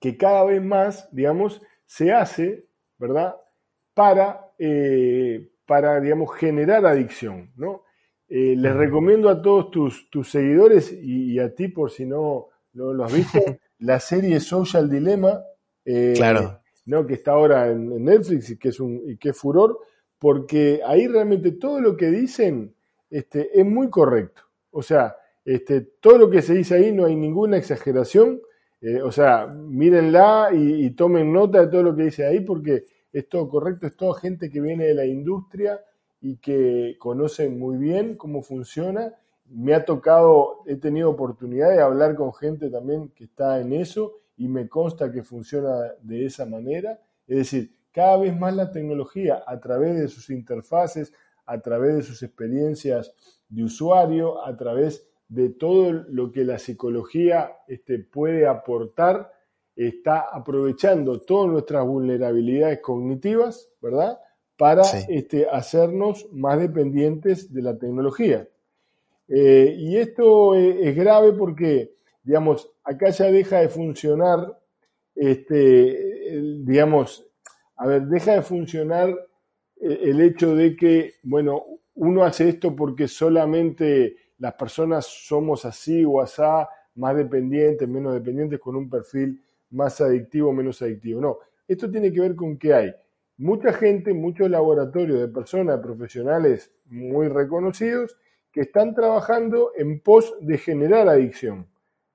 [0.00, 2.66] que cada vez más, digamos, se hace,
[2.98, 3.36] ¿verdad?,
[3.94, 7.82] para, eh, para digamos, generar adicción, ¿no?
[8.28, 13.04] Eh, les recomiendo a todos tus, tus seguidores y, a ti, por si no, lo
[13.04, 13.38] has visto,
[13.80, 15.42] la serie Social Dilemma,
[15.84, 16.60] eh, claro.
[16.86, 17.06] ¿no?
[17.06, 19.78] que está ahora en, Netflix y que, es un, y que es furor,
[20.18, 22.74] porque ahí realmente todo lo que dicen
[23.10, 24.42] este, es muy correcto.
[24.70, 28.40] O sea, este, todo lo que se dice ahí no hay ninguna exageración.
[28.80, 33.28] Eh, o sea, mírenla y, tomen nota de todo lo que dice ahí porque es
[33.28, 35.80] todo correcto, es toda gente que viene de la industria
[36.20, 39.14] y que conocen muy bien cómo funciona.
[39.46, 44.14] Me ha tocado, he tenido oportunidad de hablar con gente también que está en eso
[44.36, 47.00] y me consta que funciona de esa manera.
[47.28, 51.12] Es decir, cada vez más la tecnología a través de sus interfaces,
[51.46, 53.14] a través de sus experiencias
[53.48, 59.32] de usuario, a través de todo lo que la psicología este, puede aportar,
[59.74, 64.18] está aprovechando todas nuestras vulnerabilidades cognitivas, ¿verdad?
[64.58, 68.46] para este, hacernos más dependientes de la tecnología.
[69.26, 74.60] Eh, y esto es, grave porque, digamos, acá ya deja de funcionar,
[75.14, 77.26] este, digamos,
[77.76, 79.08] a ver, deja de funcionar
[79.80, 81.64] eh, el hecho de que, bueno,
[81.94, 88.58] uno hace esto porque solamente las personas somos así o asá, más dependientes, menos dependientes,
[88.58, 91.20] con un perfil más adictivo menos adictivo.
[91.20, 92.94] No, esto tiene que ver con qué hay
[93.36, 98.16] mucha gente, muchos laboratorios de personas, profesionales muy reconocidos,
[98.50, 101.68] que están trabajando en pos de generar adicción,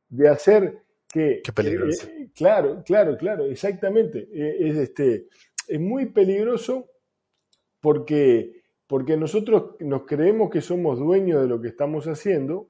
[0.09, 1.41] de hacer que...
[1.45, 2.07] Qué peligroso.
[2.07, 4.27] Eh, claro, claro, claro, exactamente.
[4.33, 5.27] Eh, es, este,
[5.65, 6.89] es muy peligroso
[7.79, 8.56] porque,
[8.87, 12.69] porque nosotros nos creemos que somos dueños de lo que estamos haciendo,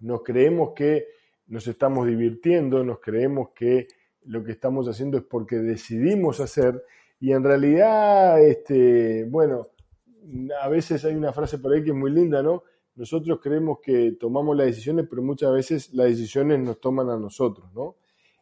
[0.00, 1.06] nos creemos que
[1.46, 3.88] nos estamos divirtiendo, nos creemos que
[4.24, 6.84] lo que estamos haciendo es porque decidimos hacer
[7.20, 9.68] y en realidad, este, bueno,
[10.60, 12.62] a veces hay una frase por ahí que es muy linda, ¿no?
[12.94, 17.72] Nosotros creemos que tomamos las decisiones, pero muchas veces las decisiones nos toman a nosotros,
[17.74, 17.96] ¿no?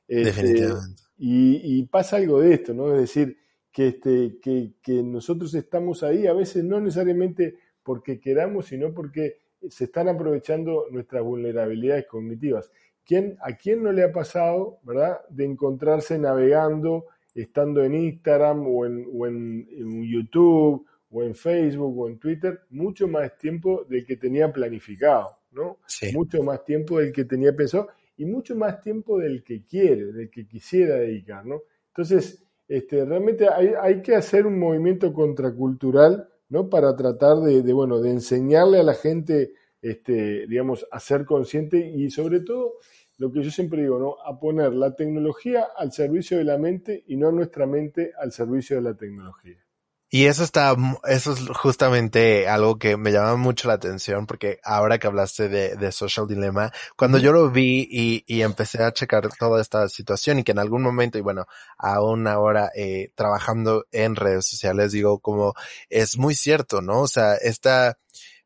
[0.09, 1.03] Este, Definitivamente.
[1.19, 2.93] Y, pasa algo de esto, ¿no?
[2.95, 3.39] Es decir,
[3.77, 9.37] que, este, que, que nosotros estamos ahí a veces no necesariamente porque queramos, sino porque
[9.69, 12.71] se están aprovechando nuestras vulnerabilidades cognitivas.
[13.05, 18.87] ¿Quién, ¿A quién no le ha pasado, verdad, de encontrarse navegando estando en Instagram o
[18.87, 25.37] en, YouTube o en Facebook o en Twitter, mucho más tiempo del que tenía planificado,
[25.53, 25.81] ¿no?
[26.15, 30.31] Mucho más tiempo del que tenía pensado y mucho más tiempo del que quiere, del
[30.31, 31.61] que quisiera dedicar, ¿no?
[31.89, 36.69] Entonces, este, realmente hay, que hacer un movimiento contracultural, ¿no?
[36.69, 41.79] Para tratar de, de, bueno, de enseñarle a la gente, este, digamos, a ser consciente
[41.79, 42.75] y sobre todo
[43.19, 44.17] lo que yo siempre digo, ¿no?
[44.25, 48.77] A poner la tecnología al servicio de la mente y no nuestra mente al servicio
[48.77, 49.66] de la tecnología.
[50.09, 50.77] Y eso está,
[51.09, 55.93] eso es justamente algo que me llama mucho la atención porque ahora que hablaste de,
[55.93, 60.45] Social Dilemma, cuando yo lo vi y, y, empecé a checar toda esta situación y
[60.45, 65.55] que en algún momento, y bueno, aún ahora eh, trabajando en redes sociales, digo como
[65.91, 67.01] es muy cierto, ¿no?
[67.01, 67.99] O sea, esta,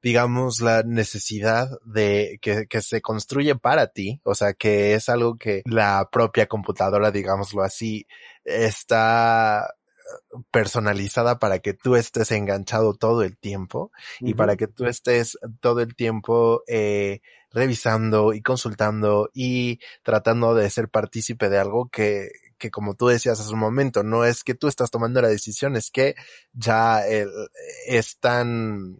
[0.02, 5.36] digamos, la necesidad de que, que se construye para ti, o sea, que es algo
[5.36, 8.06] que la propia computadora, digámoslo así,
[8.44, 9.74] está
[10.50, 15.80] personalizada para que tú estés enganchado todo el tiempo y para que tú estés todo
[15.80, 17.20] el tiempo eh,
[17.52, 23.40] revisando y consultando y tratando de ser partícipe de algo que, que como tú decías
[23.40, 26.14] hace un momento, no es que tú estás tomando la decisión, es que
[26.52, 27.30] ya el,
[27.86, 28.98] es tan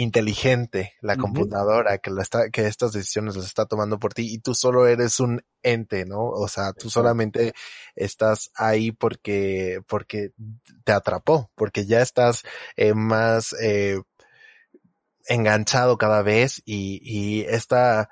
[0.00, 4.38] inteligente la computadora que la está, que estas decisiones las está tomando por ti y
[4.38, 6.28] tú solo eres un ente, ¿no?
[6.28, 7.52] O sea, tú solamente
[7.96, 10.30] estás ahí porque, porque
[10.84, 12.44] te atrapó, porque ya estás
[12.76, 14.00] eh, más eh,
[15.26, 18.08] enganchado cada vez y, y esta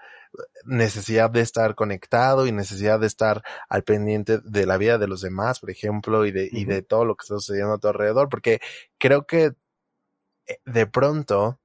[0.65, 5.21] necesidad de estar conectado y necesidad de estar al pendiente de la vida de los
[5.21, 8.29] demás, por ejemplo, y de, y de todo lo que está sucediendo a tu alrededor,
[8.29, 8.59] porque
[8.99, 9.53] creo que
[10.47, 11.61] eh, de pronto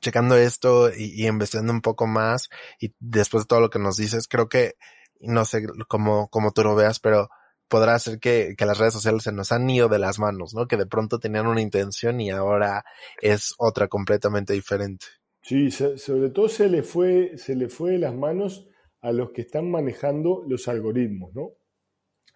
[0.00, 2.48] checando esto y, investigando un poco más
[2.80, 4.74] y después de todo lo que nos dices, creo que,
[5.20, 7.28] no sé cómo, cómo tú lo veas, pero
[7.68, 10.66] podrá ser que, que, las redes sociales se nos han ido de las manos, ¿no?
[10.66, 12.84] Que de pronto tenían una intención y ahora
[13.20, 15.06] es otra completamente diferente.
[15.42, 18.68] Sí, sobre todo se le fue, se le fue de las manos
[19.00, 21.52] a los que están manejando los algoritmos, ¿no?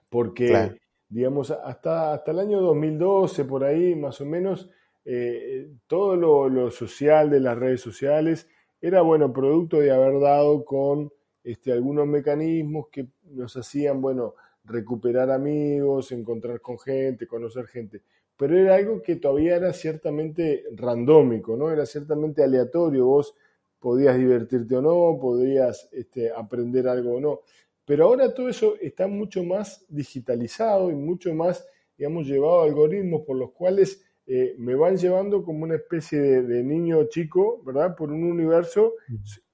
[0.09, 0.77] Porque,
[1.09, 4.71] digamos, hasta, hasta el año 2012, por ahí más o menos,
[5.13, 8.47] eh, todo lo, social de las redes sociales
[8.81, 15.33] era, bueno, producto de haber dado con este, algunos mecanismos que nos hacían, bueno, recuperar
[15.33, 18.03] amigos, encontrar con gente, conocer gente.
[18.37, 21.73] Pero era algo que todavía era ciertamente randómico, ¿no?
[21.73, 23.07] Era ciertamente aleatorio.
[23.07, 23.35] Vos
[23.81, 27.41] podías divertirte o no, podías este, aprender algo o no.
[27.85, 31.67] Pero ahora todo eso está mucho más digitalizado y mucho más,
[31.99, 36.63] digamos, llevado a algoritmos por los cuales eh, me van llevando como una especie de,
[36.63, 37.97] niño chico, ¿verdad?
[37.97, 38.95] Por un universo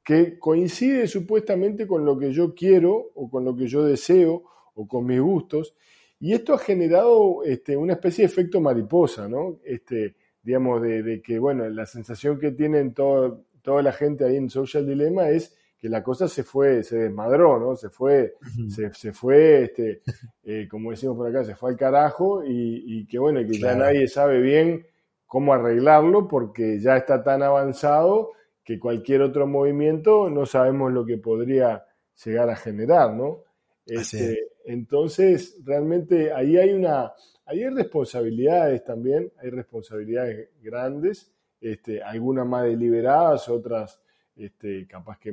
[0.05, 4.87] que coincide supuestamente con lo que yo quiero o con lo que yo deseo o
[4.87, 5.75] con mis gustos.
[6.21, 9.61] Y esto ha generado este, una especie de efecto mariposa, ¿no?
[9.65, 14.87] Este, digamos, de, que, bueno, la sensación que tienen toda la gente ahí en Social
[14.87, 17.77] Dilemma es que la cosa se fue, se desmadró, ¿no?
[17.77, 18.35] Se fue,
[18.69, 20.03] se, fue, este,
[20.43, 24.09] eh, como decimos por acá, se fue al carajo y, que bueno, que ya nadie
[24.09, 24.85] sabe bien
[25.27, 28.33] cómo arreglarlo porque ya está tan avanzado
[28.65, 31.85] que cualquier otro movimiento no sabemos lo que podría
[32.25, 33.45] llegar a generar, ¿no?
[33.87, 37.13] Este, entonces, realmente ahí hay una,
[37.45, 44.01] ahí hay responsabilidades también, hay responsabilidades grandes este, algunas más deliberadas, otras
[44.37, 45.33] este, capaz que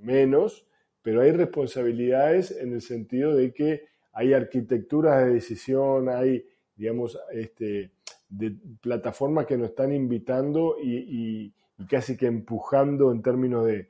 [0.00, 0.66] menos,
[1.02, 6.44] pero hay responsabilidades en el sentido de que hay arquitecturas de decisión, hay,
[6.76, 7.92] digamos, este,
[8.28, 11.52] de plataformas que nos están invitando y,
[11.88, 13.88] casi que empujando en términos de,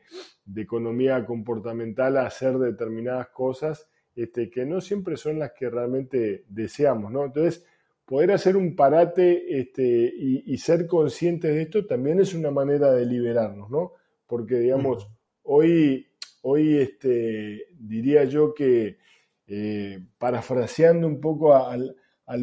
[0.56, 7.12] economía comportamental a hacer determinadas cosas este, que no siempre son las que realmente deseamos,
[7.12, 7.24] ¿no?
[7.24, 7.64] Entonces,
[8.04, 13.06] poder hacer un parate este, y, ser conscientes de esto también es una manera de
[13.06, 13.92] liberarnos, ¿no?
[14.26, 15.08] Porque, digamos,
[15.42, 16.06] hoy,
[16.42, 18.98] hoy este, diría yo que,
[19.46, 21.96] eh, parafraseando un poco al,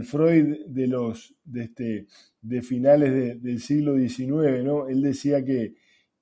[0.04, 2.08] Freud de los de, este,
[2.42, 4.90] de finales del siglo XIX, ¿no?
[4.90, 5.76] Él decía que,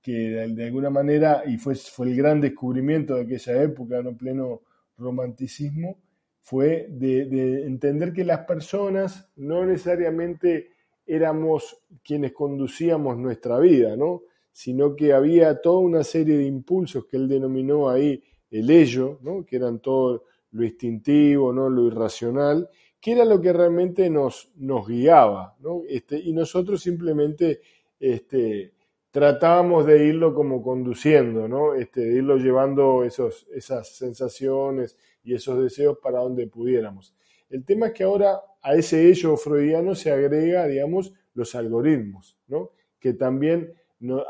[0.05, 4.15] de, alguna manera, y fue, fue el gran descubrimiento de aquella época, ¿no?
[4.15, 4.61] pleno
[4.97, 5.97] romanticismo,
[6.45, 10.69] fue de, entender que las personas no necesariamente
[11.07, 14.21] éramos quienes conducíamos nuestra vida, ¿no?
[14.55, 19.45] Sino que había toda una serie de impulsos que él denominó ahí el ello, ¿no?
[19.45, 21.69] que eran todo lo instintivo, ¿no?
[21.69, 22.69] lo irracional,
[23.01, 25.81] que era lo que realmente nos, nos guiaba, ¿no?
[25.89, 27.59] este, y nosotros simplemente
[27.99, 28.71] este,
[29.11, 31.73] tratábamos de irlo como conduciendo, ¿no?
[31.73, 37.13] este, de irlo llevando esos, esas sensaciones, y esos deseos para donde pudiéramos.
[37.49, 42.71] El tema es que ahora a ese hecho freudiano se agrega, digamos, los algoritmos, ¿no?
[42.99, 43.73] que también,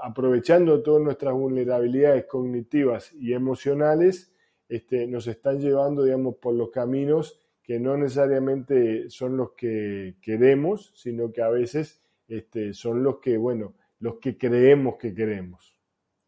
[0.02, 4.34] aprovechando todas nuestras vulnerabilidades cognitivas y emocionales,
[4.68, 10.92] este, nos están llevando, digamos, por los caminos que no necesariamente son los que queremos,
[10.96, 15.76] sino que a veces este, son los que, bueno, los que creemos que queremos.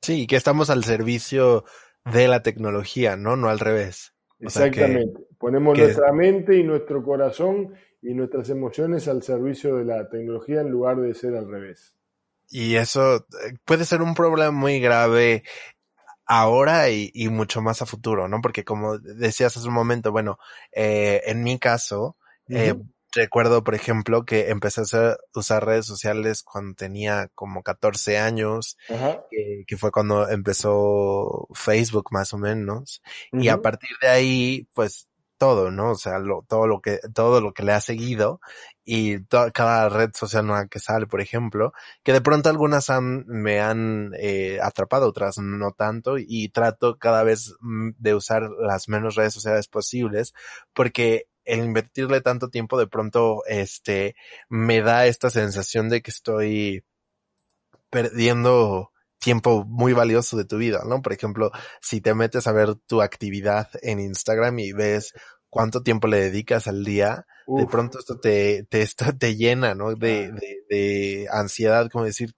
[0.01, 1.63] Sí, que estamos al servicio
[2.05, 3.35] de la tecnología, ¿no?
[3.35, 4.13] No al revés.
[4.39, 5.27] Exactamente.
[5.37, 10.69] Ponemos nuestra mente y nuestro corazón y nuestras emociones al servicio de la tecnología en
[10.69, 11.96] lugar de ser al revés.
[12.49, 15.43] Y eso eh, puede ser un problema muy grave
[16.25, 18.41] ahora y, mucho más a futuro, ¿no?
[18.41, 20.39] Porque como decías hace un momento, bueno,
[20.73, 22.17] eh, en mi caso,
[22.49, 22.75] eh,
[23.13, 28.77] recuerdo, por ejemplo, que empecé a usar redes sociales cuando tenía como 14 años,
[29.29, 33.01] que, fue cuando empezó Facebook más o menos.
[33.31, 35.06] Y a partir de ahí, pues
[35.37, 35.91] todo, ¿no?
[35.91, 38.39] O sea, todo lo que, todo lo que le ha seguido
[38.83, 39.23] y
[39.53, 41.73] cada red social nueva que sale, por ejemplo,
[42.03, 47.23] que de pronto algunas han, me han eh, atrapado, otras no tanto y trato cada
[47.23, 50.33] vez mm, de usar las menos redes sociales posibles
[50.73, 54.15] porque el invertirle tanto tiempo de pronto, este,
[54.49, 56.83] me da esta sensación de que estoy
[57.89, 61.01] perdiendo tiempo muy valioso de tu vida, ¿no?
[61.01, 61.51] Por ejemplo,
[61.81, 65.13] si te metes a ver tu actividad en Instagram y ves
[65.49, 69.95] cuánto tiempo le dedicas al día, de pronto esto te, te, esto te llena, ¿no?
[69.95, 72.33] De, de, de ansiedad, como decir,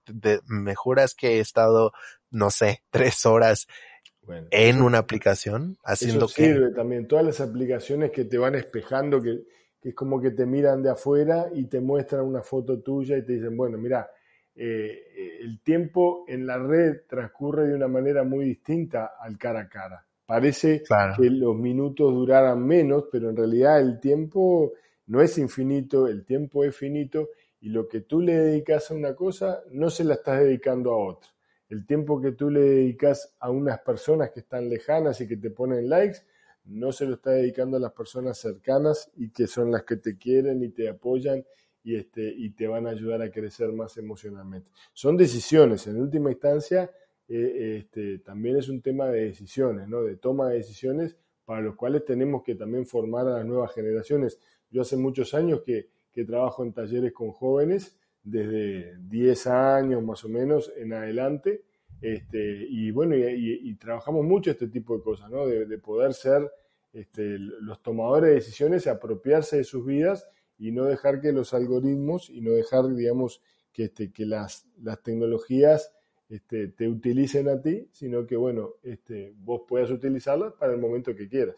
[0.46, 1.92] me juras que he estado,
[2.30, 3.68] no sé, tres horas
[4.52, 9.39] en una aplicación, haciendo eso sirve también, todas las aplicaciones que te van espejando, que,
[9.82, 13.34] es como que te miran de afuera y te muestran una foto tuya y te
[13.34, 14.10] dicen, bueno, mira,
[14.55, 19.69] eh, el tiempo en la red transcurre de una manera muy distinta al cara a
[19.69, 20.06] cara.
[20.25, 20.83] Parece
[21.17, 24.73] que los minutos duraran menos, pero en realidad el tiempo
[25.08, 27.29] no es infinito, el tiempo es finito
[27.62, 30.97] y lo que tú le dedicas a una cosa no se la estás dedicando a
[30.97, 31.29] otra.
[31.67, 35.52] El tiempo que tú le dedicas a unas personas que están lejanas y que te
[35.52, 36.19] ponen likes,
[36.65, 40.17] no se lo está dedicando a las personas cercanas y que son las que te
[40.17, 41.43] quieren y te apoyan
[41.84, 44.69] y, este, y te van a ayudar a crecer más emocionalmente.
[44.94, 46.92] Son decisiones, en última instancia,
[47.27, 50.02] eh, este, también es un tema de decisiones, ¿no?
[50.02, 51.15] de toma de decisiones
[51.46, 54.40] para los cuales tenemos que también formar a las nuevas generaciones.
[54.69, 60.23] Yo hace muchos años que, que trabajo en talleres con jóvenes, desde 10 años más
[60.25, 61.63] o menos en adelante,
[62.02, 65.46] este, y bueno, y, trabajamos mucho este tipo de cosas, ¿no?
[65.46, 66.50] de, poder ser
[66.94, 70.27] este, los tomadores de decisiones, apropiarse de sus vidas
[70.60, 73.41] y no dejar que los algoritmos y no dejar, digamos,
[73.71, 75.91] que, este, que las, las tecnologías
[76.27, 81.15] este, te utilicen a ti, sino que, bueno, este, vos puedas utilizarlas para el momento
[81.15, 81.55] que quieras.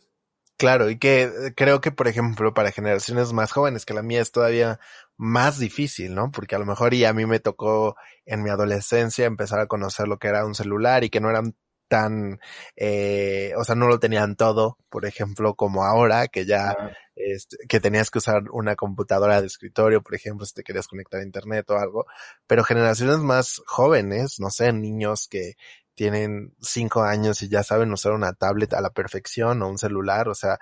[0.57, 4.31] Claro, y que creo que, por ejemplo, para generaciones más jóvenes, que la mía es
[4.31, 4.79] todavía
[5.17, 6.31] más difícil, ¿no?
[6.31, 7.95] Porque a lo mejor y a mí me tocó
[8.25, 11.55] en mi adolescencia empezar a conocer lo que era un celular y que no eran
[11.91, 12.39] tan,
[12.77, 16.73] eh, o sea, no lo tenían todo, por ejemplo, como ahora, que ya,
[17.17, 21.19] este, que tenías que usar una computadora de escritorio, por ejemplo, si te querías conectar
[21.19, 22.05] a internet o algo,
[22.47, 25.55] pero generaciones más jóvenes, no sé, niños que
[25.93, 30.29] tienen cinco años y ya saben usar una tablet a la perfección o un celular,
[30.29, 30.59] o sea,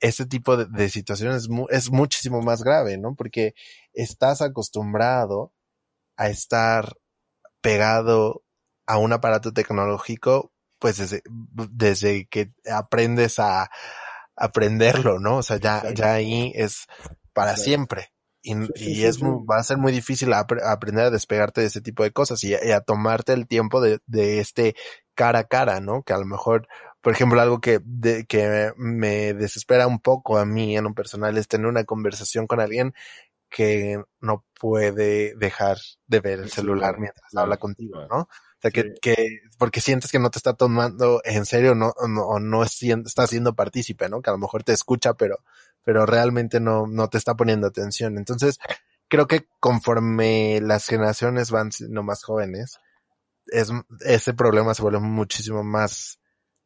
[0.00, 3.14] ese tipo de, de situaciones es muchísimo más grave, ¿no?
[3.14, 3.52] Porque
[3.92, 5.52] estás acostumbrado
[6.16, 6.94] a estar
[7.60, 8.42] pegado
[8.90, 11.22] a un aparato tecnológico, pues desde,
[11.70, 13.70] desde que aprendes a
[14.34, 15.36] aprenderlo, ¿no?
[15.36, 16.86] O sea, ya, ya ahí es
[17.32, 18.08] para siempre.
[18.42, 22.10] Y, y es va a ser muy difícil aprender a despegarte de ese tipo de
[22.10, 24.74] cosas y, a tomarte el tiempo de, de este
[25.14, 26.02] cara a cara, ¿no?
[26.02, 26.66] Que a lo mejor,
[27.00, 31.38] por ejemplo, algo que, de, que me desespera un poco a mí en un personal
[31.38, 32.92] es tener una conversación con alguien
[33.50, 35.78] que no puede dejar
[36.08, 38.28] de ver el celular mientras habla contigo, ¿no?
[38.60, 42.38] O sea, que, que, porque sientes que no te está tomando en serio, no, no,
[42.40, 44.20] no es, está siendo partícipe, ¿no?
[44.20, 45.38] Que a lo mejor te escucha, pero,
[45.82, 48.18] pero realmente no, no te está poniendo atención.
[48.18, 48.58] Entonces,
[49.08, 52.78] creo que conforme las generaciones van siendo más jóvenes,
[53.46, 53.72] es,
[54.04, 56.20] ese problema se vuelve muchísimo más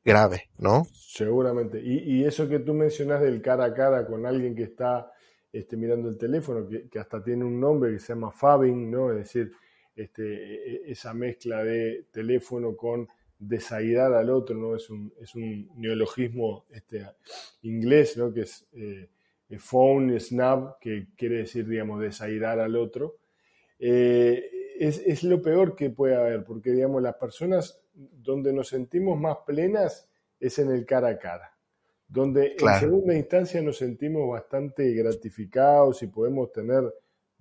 [0.04, 0.88] grave, ¿no?
[0.92, 1.80] Seguramente.
[1.80, 5.12] Y, y eso que tú mencionas del cara a cara con alguien que está
[5.52, 9.12] este, mirando el teléfono, que, que, hasta tiene un nombre que se llama fabbing, ¿no?
[9.12, 9.52] Es decir,
[9.96, 14.76] este, e, e, esa mezcla de teléfono con desairar al otro, ¿no?
[14.76, 17.06] Es un, es un neologismo este,
[17.62, 18.32] inglés, ¿no?
[18.32, 19.08] Que es eh,
[19.58, 23.16] phone, snap, que quiere decir, digamos, desairar al otro.
[23.78, 29.18] Eh, es, es, lo peor que puede haber, porque, digamos, las personas donde nos sentimos
[29.20, 30.08] más plenas
[30.40, 31.54] es en el cara a cara
[32.14, 36.82] donde en segunda instancia nos sentimos bastante gratificados y podemos tener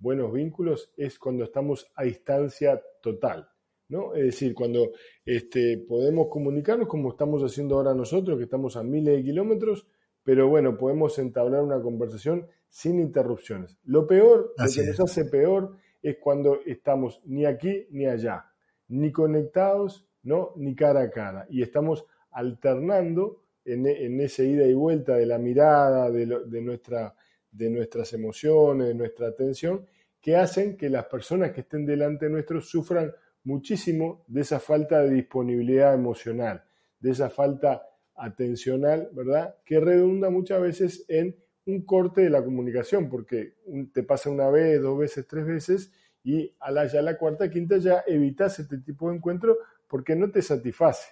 [0.04, 3.48] buenos vínculos es cuando estamos a distancia total.
[3.88, 4.14] ¿no?
[4.14, 4.92] Es decir, cuando
[5.24, 9.86] este, podemos comunicarnos como estamos haciendo ahora nosotros, que estamos a miles de kilómetros,
[10.22, 13.78] pero bueno, podemos entablar una conversación sin interrupciones.
[13.84, 18.44] Lo peor, lo que nos hace peor, es cuando estamos ni aquí ni allá,
[18.88, 20.52] ni conectados, ¿no?
[20.56, 25.38] ni cara a cara, y estamos alternando en, en esa ida y vuelta de la
[25.38, 27.14] mirada, de, de, nuestra,
[27.50, 29.86] de nuestras emociones, de nuestra atención,
[30.24, 33.12] que hacen que las personas que estén delante nuestro sufran
[33.42, 36.64] muchísimo de esa falta de disponibilidad emocional,
[36.98, 37.82] de esa falta
[38.14, 39.56] atencional, ¿verdad?
[39.66, 43.56] Que redunda muchas veces en un corte de la comunicación, porque
[43.92, 47.76] te pasa una vez, dos veces, tres veces, y a la, ya la cuarta, quinta
[47.76, 49.58] ya evitas este tipo de encuentro
[49.88, 51.06] porque no te satisface.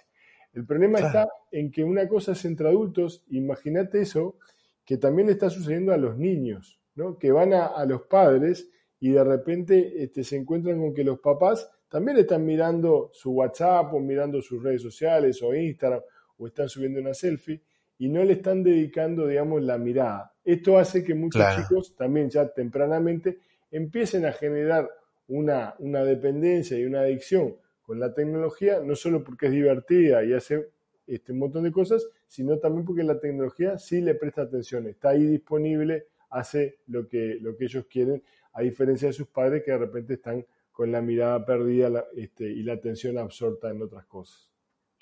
[0.53, 4.39] El problema está en que una cosa es entre adultos, imagínate eso,
[4.83, 7.19] que también está sucediendo a los niños, ¿no?
[7.19, 8.71] Que van a, a los padres
[9.03, 13.93] y de repente este, se encuentran con que los papás también están mirando su WhatsApp
[13.93, 15.99] o mirando sus redes sociales o Instagram
[16.37, 17.61] o están subiendo una selfie
[17.97, 20.33] y no le están dedicando, digamos, la mirada.
[20.45, 23.39] Esto hace que muchos chicos también ya tempranamente
[23.69, 24.89] empiecen a generar
[25.27, 30.31] una, una dependencia y una adicción con la tecnología, no solo porque es divertida y
[30.31, 30.69] hace
[31.05, 35.09] este, un montón de cosas, sino también porque la tecnología sí le presta atención, está
[35.09, 38.23] ahí disponible, hace lo que, lo que ellos quieren
[38.53, 42.63] a diferencia de sus padres que de repente están con la mirada perdida este, y
[42.63, 44.49] la atención absorta en otras cosas.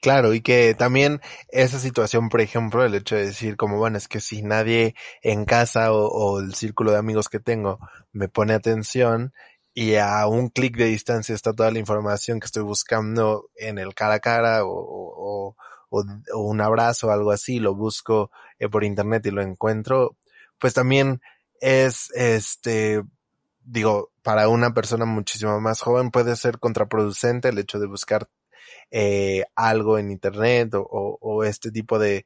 [0.01, 4.07] Claro, y que también esa situación, por ejemplo, el hecho de decir como, bueno, es
[4.07, 7.79] que si nadie en casa o, el círculo de amigos que tengo
[8.11, 9.31] me pone atención
[9.75, 13.93] y a un clic de distancia está toda la información que estoy buscando en el
[13.93, 15.55] cara a cara o,
[15.89, 20.17] o un abrazo o algo así, lo busco eh, por internet y lo encuentro,
[20.57, 21.21] pues también
[21.59, 23.03] es, este,
[23.63, 28.29] digo, para una persona muchísimo más joven puede ser contraproducente el hecho de buscar
[28.91, 32.25] eh, algo en internet o, o, este tipo de,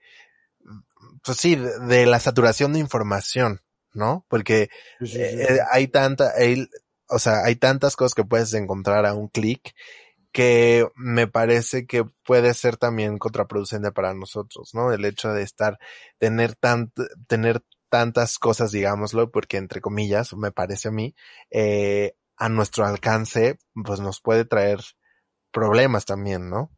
[1.23, 3.61] pues sí, de, la saturación de información,
[3.93, 4.25] ¿no?
[4.29, 4.69] Porque
[4.99, 6.67] eh, hay tanta, hay,
[7.07, 9.73] o sea, hay tantas cosas que puedes encontrar a un clic
[10.31, 14.91] que me parece que puede ser también contraproducente para nosotros, ¿no?
[14.91, 15.79] El hecho de estar,
[16.17, 16.91] tener tant,
[17.27, 17.61] tener
[17.95, 21.15] tantas cosas, digámoslo, porque entre comillas, me parece a mí,
[21.49, 24.79] eh, a nuestro alcance, pues nos puede traer
[25.49, 26.71] problemas también, ¿no?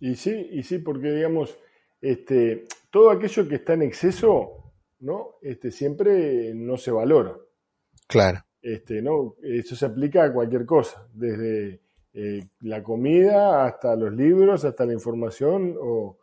[0.00, 1.58] Y sí, y sí, porque digamos,
[2.00, 5.34] este, todo aquello que está en exceso, ¿no?
[5.42, 7.36] Este, siempre no se valora.
[8.06, 8.42] Claro.
[8.62, 9.36] Este, ¿no?
[9.42, 11.82] Eso se aplica a cualquier cosa, desde
[12.14, 16.16] eh, la comida hasta los libros, hasta la información o,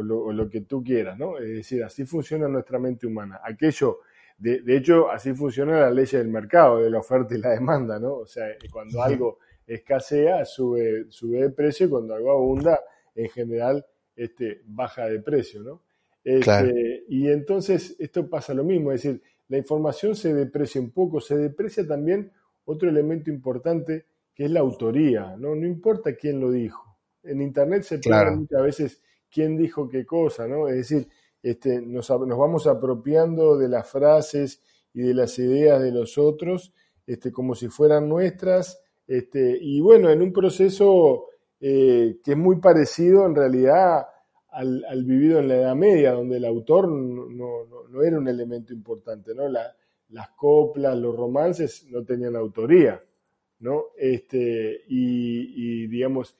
[0.00, 1.38] lo, que tú quieras, ¿no?
[1.38, 3.40] Es decir, así funciona nuestra mente humana.
[3.44, 3.98] Aquello,
[4.38, 8.14] de, hecho, así funciona la ley del mercado, de la oferta y la demanda, ¿no?
[8.14, 12.80] O sea, cuando algo escasea, sube, sube de precio y cuando algo abunda,
[13.14, 13.84] en general,
[14.16, 15.82] este, baja de precio, ¿no?
[16.24, 21.20] Este, y entonces esto pasa lo mismo, es decir, la información se deprecia un poco,
[21.20, 22.32] se deprecia también
[22.64, 25.54] otro elemento importante que es la autoría, ¿no?
[25.54, 26.96] No importa quién lo dijo.
[27.22, 29.02] En Internet se pierde muchas veces
[29.32, 30.68] quién dijo qué cosa, ¿no?
[30.68, 31.08] Es decir,
[31.42, 34.62] este, nos, vamos apropiando de las frases
[34.94, 36.72] y de las ideas de los otros
[37.06, 38.80] este, como si fueran nuestras.
[39.06, 41.26] Este, y bueno, en un proceso
[41.60, 44.06] eh, que es muy parecido en realidad
[44.50, 49.32] al, vivido en la Edad Media, donde el autor no, era un elemento importante,
[50.08, 53.02] las coplas, los romances no tenían autoría.
[53.60, 53.86] ¿no?
[53.96, 56.36] Este, y, digamos,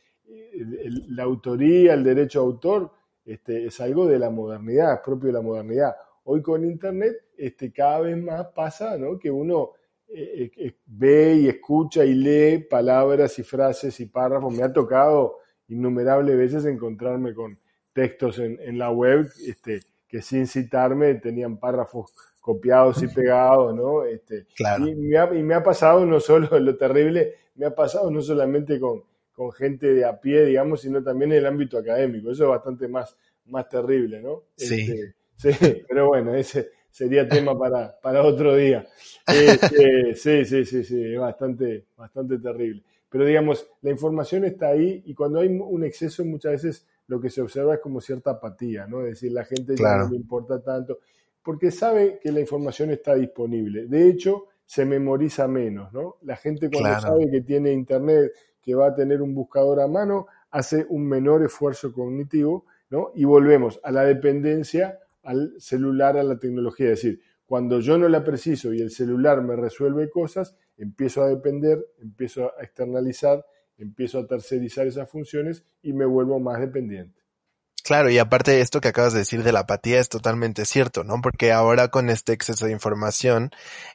[1.09, 2.91] la autoría, el derecho a autor,
[3.25, 5.95] este, es algo de la modernidad, es propio de la modernidad.
[6.25, 9.19] Hoy con Internet, este, cada vez más pasa, ¿no?
[9.19, 9.73] Que uno
[10.09, 14.53] eh, eh, ve y escucha y lee palabras y frases y párrafos.
[14.55, 17.59] Me ha tocado innumerables veces encontrarme con
[17.93, 22.13] textos en, en la web este, que sin citarme tenían párrafos
[22.43, 24.05] copiados y pegados, ¿no?
[24.05, 28.11] Este, y, me ha, y, me ha, pasado no solo lo terrible, me ha pasado
[28.11, 32.31] no solamente con, con, gente de a pie, digamos, sino también en el ámbito académico.
[32.31, 33.17] Eso es bastante más,
[33.47, 34.45] más terrible, ¿no?
[34.57, 34.81] Sí.
[34.81, 38.87] Este, sí, pero bueno, ese sería tema para, para otro día.
[39.27, 42.83] Este, sí, sí, sí, sí, es bastante, bastante terrible.
[43.09, 47.29] Pero digamos, la información está ahí y cuando hay un exceso muchas veces lo que
[47.29, 49.03] se observa es como cierta apatía, ¿no?
[49.03, 50.99] Es decir, la gente ya no le importa tanto
[51.43, 53.87] porque sabe que la información está disponible.
[53.87, 56.17] De hecho, se memoriza menos, ¿no?
[56.23, 60.27] La gente cuando sabe que tiene internet, que va a tener un buscador a mano,
[60.51, 63.11] hace un menor esfuerzo cognitivo, ¿no?
[63.15, 66.93] Y volvemos a la dependencia al celular, a la tecnología.
[66.93, 71.29] Es decir, cuando yo no la preciso y el celular me resuelve cosas, empiezo a
[71.29, 73.45] depender, empiezo a externalizar,
[73.77, 77.22] empiezo a tercerizar esas funciones y me vuelvo más dependiente.
[77.85, 81.21] Claro, y aparte esto que acabas de decir de la apatía es totalmente cierto, ¿no?
[81.21, 83.51] Porque ahora con este exceso de información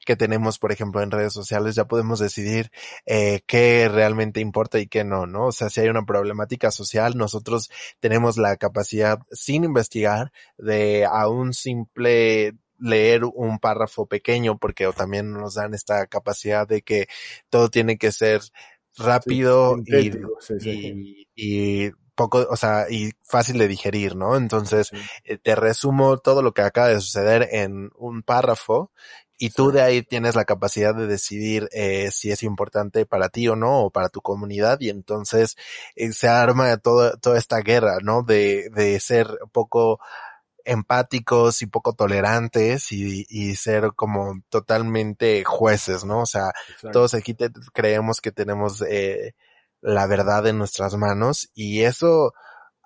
[0.06, 2.70] que tenemos, por ejemplo, en redes sociales, ya podemos decidir
[3.06, 5.48] eh, qué realmente importa y qué no, ¿no?
[5.48, 7.70] O sea, si hay una problemática social, nosotros
[8.02, 15.32] tenemos la capacidad, sin investigar, de a un simple leer un párrafo pequeño, porque también
[15.32, 17.08] nos dan esta capacidad de que
[17.50, 18.42] todo tiene que ser
[18.98, 24.36] rápido y, y poco, o sea, y fácil de digerir, ¿no?
[24.36, 24.92] Entonces,
[25.24, 28.92] eh, te resumo todo lo que acaba de suceder en un párrafo
[29.38, 33.48] y tú de ahí tienes la capacidad de decidir eh, si es importante para ti
[33.48, 35.56] o no, o para tu comunidad, y entonces
[35.96, 38.24] eh, se arma toda esta guerra, ¿no?
[38.24, 40.00] De, de ser poco
[40.68, 46.22] empáticos y poco tolerantes y, y ser como totalmente jueces, ¿no?
[46.22, 46.52] O sea,
[46.92, 47.36] todos aquí
[47.74, 49.34] creemos que tenemos eh,
[49.82, 52.34] la verdad en nuestras manos y eso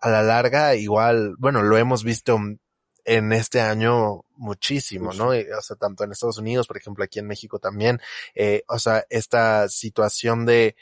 [0.01, 2.37] a la larga igual, bueno, lo hemos visto
[3.05, 5.29] en este año muchísimo, ¿no?
[5.29, 7.99] O sea, tanto en Estados Unidos, por ejemplo, aquí en México también,
[8.35, 10.75] eh, o sea, esta situación de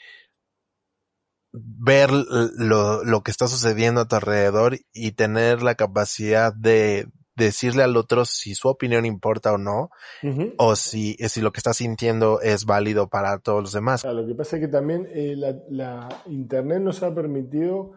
[1.52, 7.08] ver lo, lo que está sucediendo a tu alrededor y tener la capacidad de,
[7.44, 9.90] decirle al otro si su opinión importa o no,
[10.58, 14.04] o si, si lo que está sintiendo es válido para todos los demás.
[14.04, 17.92] lo que pasa es que también eh, la, Internet nos ha permitido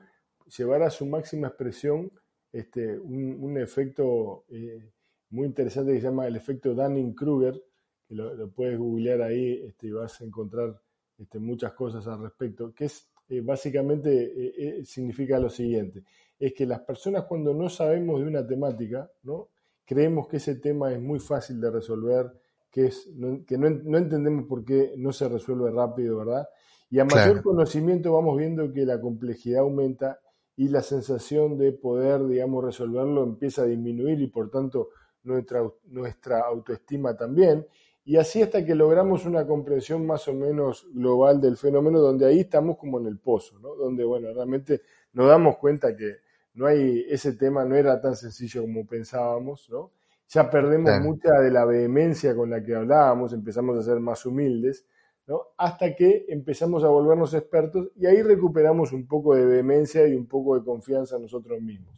[0.58, 2.12] llevar a su máxima expresión
[2.52, 4.91] este, un, efecto eh,
[5.30, 7.62] muy interesante que se llama el efecto Dunning-Kruger,
[8.08, 10.80] que lo, puedes googlear ahí este, y vas a encontrar
[11.18, 16.04] este, muchas cosas al respecto, que es eh, básicamente significa lo siguiente
[16.40, 19.50] es que las personas cuando no sabemos de una temática, ¿no?
[19.86, 22.32] creemos que ese tema es muy fácil de resolver,
[22.72, 23.10] que, es,
[23.46, 23.68] que no,
[23.98, 26.48] entendemos por qué no se resuelve rápido, ¿verdad?
[26.90, 30.20] Y a mayor conocimiento vamos viendo que la complejidad aumenta
[30.56, 34.90] y la sensación de poder, digamos, resolverlo empieza a disminuir y por tanto
[35.24, 37.66] nuestra, nuestra autoestima también.
[38.06, 42.42] Y así hasta que logramos una comprensión más o menos global del fenómeno, donde ahí
[42.42, 43.76] estamos como en el pozo, ¿no?
[43.76, 44.82] Donde, bueno, realmente
[45.14, 46.18] nos damos cuenta que
[46.55, 49.91] no hay, ese tema no era tan sencillo como pensábamos, ¿no?
[50.30, 54.86] Ya perdemos mucha de la vehemencia con la que hablábamos, empezamos a ser más humildes,
[55.28, 55.41] ¿no?
[55.57, 60.28] Hasta que empezamos a volvernos expertos y ahí recuperamos un poco de vehemencia y un
[60.28, 61.93] poco de confianza en nosotros mismos.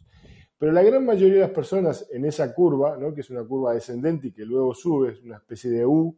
[0.58, 3.14] Pero la gran mayoría de las personas en esa curva, ¿no?
[3.14, 6.16] que es una curva descendente y que luego sube, es una especie de U,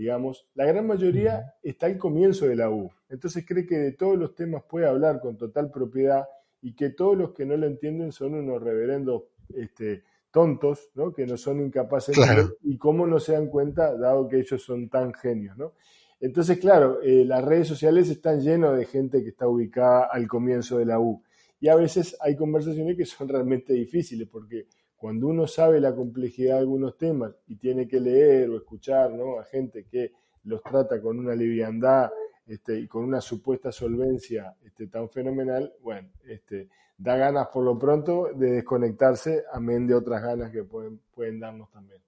[0.00, 2.90] digamos, la gran mayoría está al comienzo de la U.
[3.10, 6.24] Entonces cree que de todos los temas puede hablar con total propiedad
[6.62, 9.24] y que todos los que no lo entienden son unos reverendos
[9.54, 11.12] este, tontos, ¿no?
[11.12, 14.88] que no son incapaces de y cómo no se dan cuenta, dado que ellos son
[14.88, 15.58] tan genios.
[15.58, 15.74] ¿no?
[16.18, 20.78] Entonces, claro, eh, las redes sociales están llenas de gente que está ubicada al comienzo
[20.78, 21.22] de la U.
[21.60, 24.64] Y a veces hay conversaciones que son realmente difíciles, porque
[25.00, 29.40] cuando uno sabe la complejidad de algunos temas y tiene que leer o escuchar ¿no?
[29.40, 30.12] a gente que
[30.44, 32.10] los trata con una liviandad
[32.46, 37.78] este, y con una supuesta solvencia este, tan fenomenal, bueno, este, da ganas por lo
[37.78, 42.02] pronto de desconectarse, amén de otras ganas que pueden, pueden darnos también.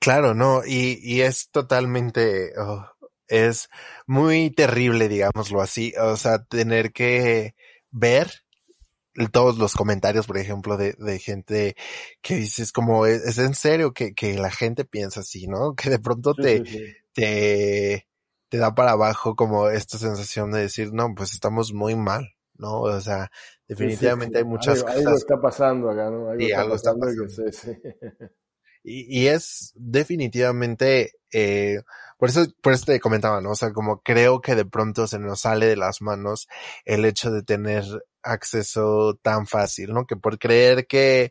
[0.00, 2.84] Claro, no, y, y es totalmente, oh,
[3.28, 3.68] es
[4.08, 7.54] muy terrible, digámoslo así, o sea, tener que
[7.92, 8.43] ver
[9.30, 11.76] todos los comentarios, por ejemplo, de, de gente
[12.20, 15.74] que dices como, es, en serio que, que, la gente piensa así, ¿no?
[15.76, 16.62] Que de pronto te,
[17.12, 18.08] te,
[18.48, 22.80] te da para abajo como esta sensación de decir, no, pues estamos muy mal, ¿no?
[22.80, 23.30] O sea,
[23.68, 24.98] definitivamente hay muchas cosas.
[24.98, 26.30] Algo está pasando acá, ¿no?
[26.30, 27.78] Algo está algo pasando, está pasando.
[28.86, 31.80] Y, y, es definitivamente, eh,
[32.18, 33.52] por eso, por eso te comentaba, ¿no?
[33.52, 36.48] O sea, como creo que de pronto se nos sale de las manos
[36.84, 37.82] el hecho de tener
[38.24, 40.06] acceso tan fácil, ¿no?
[40.06, 41.30] Que por creer que,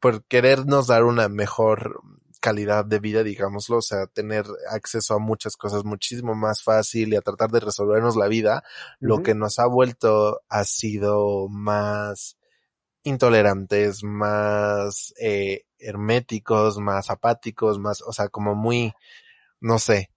[0.00, 2.00] por querernos dar una mejor
[2.40, 7.16] calidad de vida, digámoslo, o sea, tener acceso a muchas cosas muchísimo más fácil y
[7.16, 8.62] a tratar de resolvernos la vida,
[9.00, 12.36] lo que nos ha vuelto ha sido más
[13.02, 18.92] intolerantes, más eh, herméticos, más apáticos, más, o sea, como muy,
[19.60, 20.10] no sé,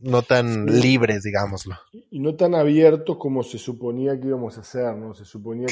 [0.00, 1.76] no tan libres, digámoslo.
[2.10, 5.14] Y no tan abiertos como se suponía que íbamos a hacer, ¿no?
[5.14, 5.66] Se suponía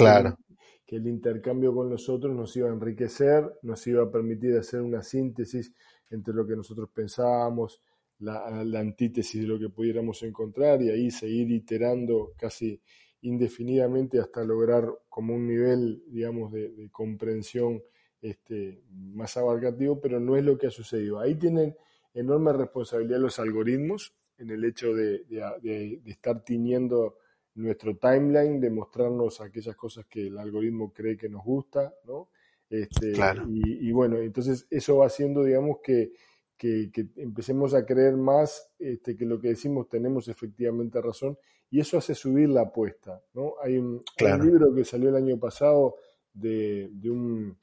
[0.87, 4.81] que, el intercambio con los otros nos iba a enriquecer, nos iba a permitir hacer
[4.81, 5.73] una síntesis
[6.11, 7.81] entre lo que nosotros pensábamos,
[8.21, 12.81] la, la antítesis de lo que pudiéramos encontrar y ahí seguir iterando casi
[13.23, 17.83] indefinidamente hasta lograr como un nivel, digamos, de, de comprensión
[18.23, 21.19] este, más abarcativo, pero no es lo que ha sucedido.
[21.19, 21.77] Ahí tienen
[22.17, 25.25] enorme responsabilidad los algoritmos en el hecho de,
[26.07, 27.19] estar tiñendo
[27.55, 32.29] nuestro timeline, de mostrarnos aquellas cosas que el algoritmo cree que nos gusta, ¿no?
[32.69, 33.13] Este,
[33.49, 36.13] y, bueno, entonces eso va haciendo, digamos, que,
[37.17, 41.37] empecemos a creer más este, que lo que decimos tenemos efectivamente razón
[41.71, 43.55] y eso hace subir la apuesta, ¿no?
[43.63, 44.03] Hay un,
[44.43, 45.97] libro que salió el año pasado
[46.33, 47.59] de, de un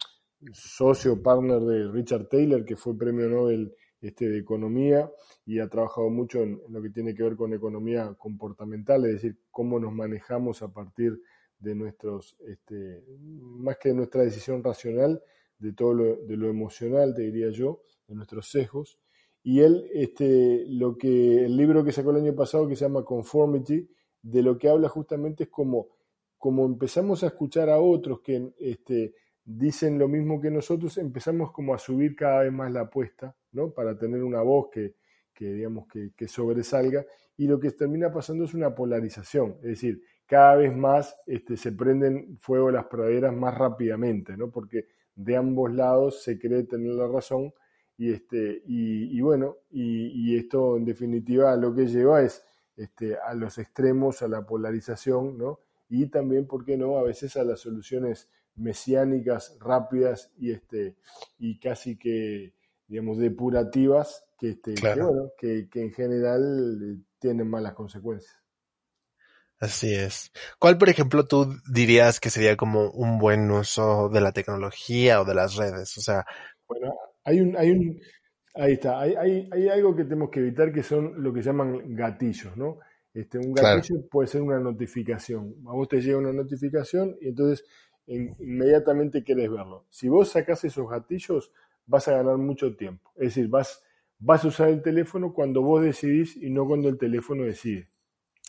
[0.51, 3.74] socio partner de Richard Taylor, que fue premio Nobel
[4.04, 5.10] este, de economía
[5.45, 9.38] y ha trabajado mucho en, lo que tiene que ver con economía comportamental, es decir,
[9.49, 11.22] cómo nos manejamos a partir
[11.58, 15.24] de nuestros, este, más que de nuestra decisión racional,
[15.58, 18.99] de todo lo, de lo emocional, te diría yo, de nuestros sesgos.
[19.41, 23.06] Y él, este, lo que, el libro que sacó el año pasado, que se llama
[23.06, 23.89] Conformity,
[24.22, 25.88] de lo que habla justamente es como,
[26.38, 31.74] como empezamos a escuchar a otros que este, dicen lo mismo que nosotros, empezamos como
[31.74, 33.38] a subir cada vez más la apuesta,
[33.76, 34.95] Para tener una voz que,
[35.34, 37.06] que digamos, que, que, sobresalga.
[37.38, 41.72] Y lo que termina pasando es una polarización, es decir, cada vez más este, se
[41.72, 44.49] prenden fuego las praderas más rápidamente, ¿no?
[44.49, 47.54] Porque de ambos lados se cree tener la razón
[47.97, 52.43] y, este, y, bueno, y, y, esto en definitiva lo que lleva es
[52.76, 55.60] este, a los extremos, a la polarización, ¿no?
[55.89, 60.95] Y también, ¿por qué no?, a veces a las soluciones mesiánicas, rápidas y, este,
[61.38, 62.54] y casi que,
[62.88, 64.73] digamos, depurativas, que, este,
[65.38, 68.36] que, que, en general eh, tienen malas consecuencias.
[69.59, 70.31] Así es.
[70.59, 75.25] ¿Cuál, por ejemplo, tú dirías que sería como un buen uso de la tecnología o
[75.25, 75.97] de las redes?
[75.97, 76.25] O sea,
[76.67, 78.01] bueno, hay un, hay un,
[78.55, 81.95] ahí está, hay, hay, hay algo que tenemos que evitar que son lo que llaman
[81.95, 82.79] gatillos, ¿no?
[83.13, 85.55] Este, un gatillo puede ser una notificación.
[85.67, 87.65] A vos te llega una notificación y entonces
[88.07, 89.86] inmediatamente quieres verlo.
[89.89, 91.51] Si vos sacás esos gatillos,
[91.86, 93.11] vas a ganar mucho tiempo.
[93.15, 93.84] Es decir, vas,
[94.19, 97.89] vas a usar el teléfono cuando vos decidís y no cuando el teléfono decide.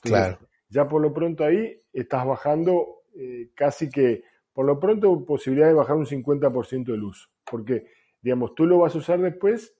[0.02, 0.38] claro.
[0.70, 5.74] Ya por lo pronto ahí estás bajando eh, casi que, por lo pronto, posibilidad de
[5.74, 7.28] bajar un 50% del uso.
[7.48, 7.86] Porque,
[8.20, 9.76] digamos, tú lo vas a usar después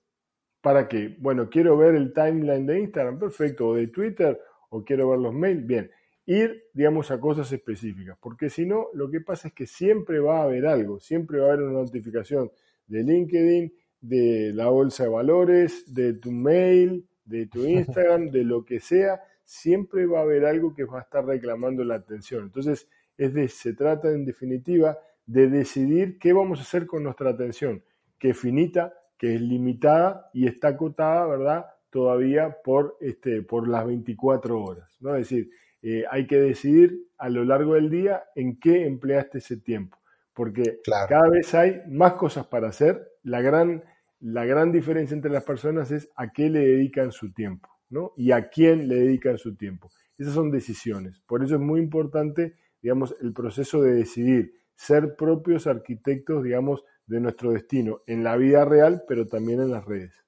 [0.61, 4.41] para que, bueno, quiero ver el timeline de Instagram, perfecto, o de Twitter,
[4.71, 5.91] o quiero ver los mails, bien.
[6.27, 10.39] Ir, digamos, a cosas específicas, porque si no, lo que pasa es que siempre va
[10.39, 12.51] a haber algo, siempre va a haber una notificación
[12.87, 18.65] de LinkedIn, de la bolsa de valores, de tu mail, de tu Instagram, de lo
[18.65, 22.45] que sea, siempre va a haber algo que va a estar reclamando la atención.
[22.45, 27.31] Entonces, es de, se trata en definitiva de decidir qué vamos a hacer con nuestra
[27.31, 27.83] atención,
[28.19, 31.67] que es finita, que es limitada y está acotada, ¿verdad?
[31.91, 35.15] Todavía por, este, por las 24 horas, ¿no?
[35.15, 35.51] Es decir,
[35.83, 39.99] eh, hay que decidir a lo largo del día en qué empleaste ese tiempo,
[40.35, 43.07] porque cada vez hay más cosas para hacer.
[43.23, 43.85] La gran,
[44.21, 47.69] la gran diferencia entre las personas es a qué le dedican su tiempo.
[48.17, 49.89] Y a quién le dedican su tiempo.
[50.19, 51.21] Esas son decisiones.
[51.27, 57.21] Por eso es muy importante, digamos, el proceso de decidir, ser propios arquitectos, digamos, de
[57.21, 60.24] nuestro destino en la vida real, pero también en las redes.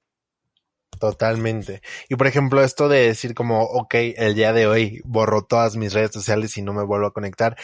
[0.99, 1.81] Totalmente.
[2.09, 5.93] Y por ejemplo, esto de decir como, ok, el día de hoy borro todas mis
[5.93, 7.55] redes sociales y no me vuelvo a conectar,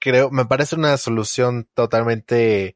[0.00, 2.74] creo, me parece una solución totalmente,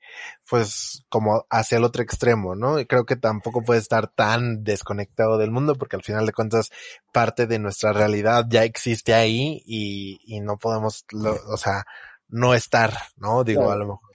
[0.48, 2.78] pues, como hacia el otro extremo, ¿no?
[2.78, 6.70] Y creo que tampoco puede estar tan desconectado del mundo porque al final de cuentas
[7.12, 11.04] parte de nuestra realidad ya existe ahí y, y no podemos,
[11.48, 11.84] o sea,
[12.28, 13.42] no estar, ¿no?
[13.42, 14.11] Digo, a lo mejor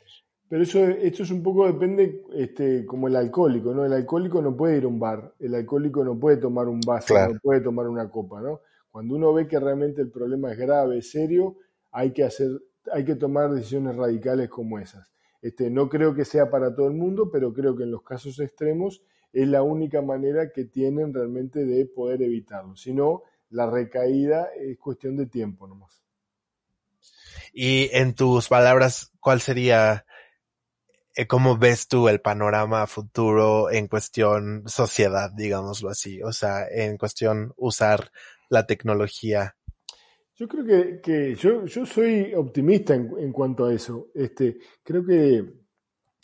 [0.49, 3.85] pero eso, esto es un poco depende, este, como el alcohólico, ¿no?
[3.85, 7.13] El alcohólico no puede ir a un bar, el alcohólico no puede tomar un vaso,
[7.13, 8.61] no puede tomar una copa, ¿no?
[8.89, 11.57] Cuando uno ve que realmente el problema es grave, serio,
[11.91, 12.49] hay que hacer,
[12.91, 15.11] hay que tomar decisiones radicales como esas.
[15.41, 18.39] Este, no creo que sea para todo el mundo, pero creo que en los casos
[18.39, 22.75] extremos es la única manera que tienen realmente de poder evitarlo.
[22.75, 26.01] Si no, la recaída es cuestión de tiempo nomás.
[27.53, 30.06] Y en tus palabras, ¿cuál sería
[31.25, 36.21] ¿cómo ves tú el panorama futuro en cuestión sociedad, digámoslo así?
[36.21, 38.11] O sea, en cuestión usar
[38.49, 39.55] la tecnología.
[40.35, 44.11] Yo creo que, yo, soy optimista en, cuanto a eso.
[44.13, 45.43] Este, creo que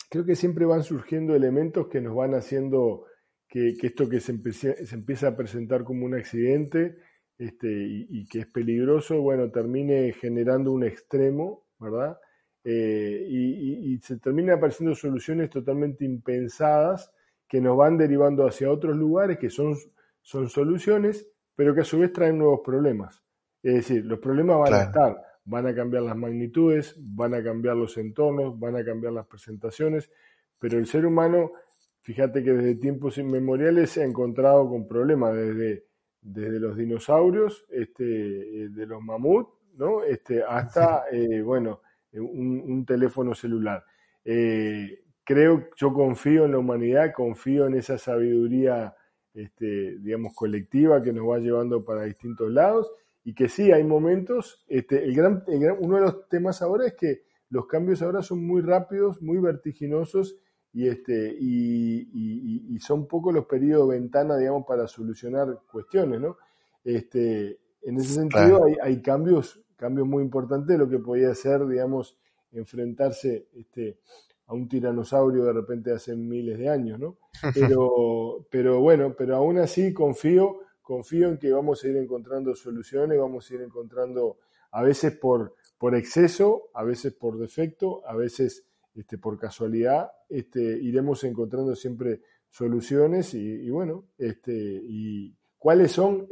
[0.08, 3.06] creo que siempre van surgiendo elementos que nos van haciendo
[3.48, 6.98] que, esto que se, empieza a presentar como un accidente
[7.36, 12.16] este, y, y, que es peligroso, bueno, termine generando un extremo, ¿verdad?
[12.64, 13.63] Eh, y,
[14.00, 17.12] se terminan apareciendo soluciones totalmente impensadas
[17.46, 19.76] que nos van derivando hacia otros lugares que son,
[20.22, 23.22] son soluciones, pero que a su vez traen nuevos problemas.
[23.62, 27.76] Es decir, los problemas van a estar, van a cambiar las magnitudes, van a cambiar
[27.76, 30.10] los entornos, van a cambiar las presentaciones,
[30.58, 31.52] pero el ser humano,
[32.00, 35.86] fíjate que desde tiempos inmemoriales se ha encontrado con problemas, desde,
[36.20, 40.02] desde los dinosaurios, este, eh, de los mamuts, ¿no?
[40.02, 41.80] este, hasta, eh, bueno,
[42.20, 43.84] un, teléfono celular.
[44.24, 48.94] Eh, creo, yo confío en la humanidad, confío en esa sabiduría,
[49.32, 52.92] este, digamos, colectiva que nos va llevando para distintos lados
[53.24, 55.42] y que sí, hay momentos, este, el gran,
[55.80, 60.36] uno de los temas ahora es que los cambios ahora son muy rápidos, muy vertiginosos
[60.72, 66.36] y, este, y, son pocos los periodos de ventana, digamos, para solucionar cuestiones, ¿no?
[66.84, 71.66] Este, en ese sentido hay, hay cambios cambio muy importante de lo que podía ser,
[71.66, 72.16] digamos,
[72.52, 73.98] enfrentarse este,
[74.46, 77.16] a un tiranosaurio de repente hace miles de años, ¿no?
[77.54, 83.18] Pero, pero bueno, pero aún así confío, confío en que vamos a ir encontrando soluciones,
[83.18, 84.38] vamos a ir encontrando
[84.70, 88.64] a veces por, por exceso, a veces por defecto, a veces
[88.94, 96.28] este, por casualidad, este, iremos encontrando siempre soluciones y, y bueno, este, y cuáles son,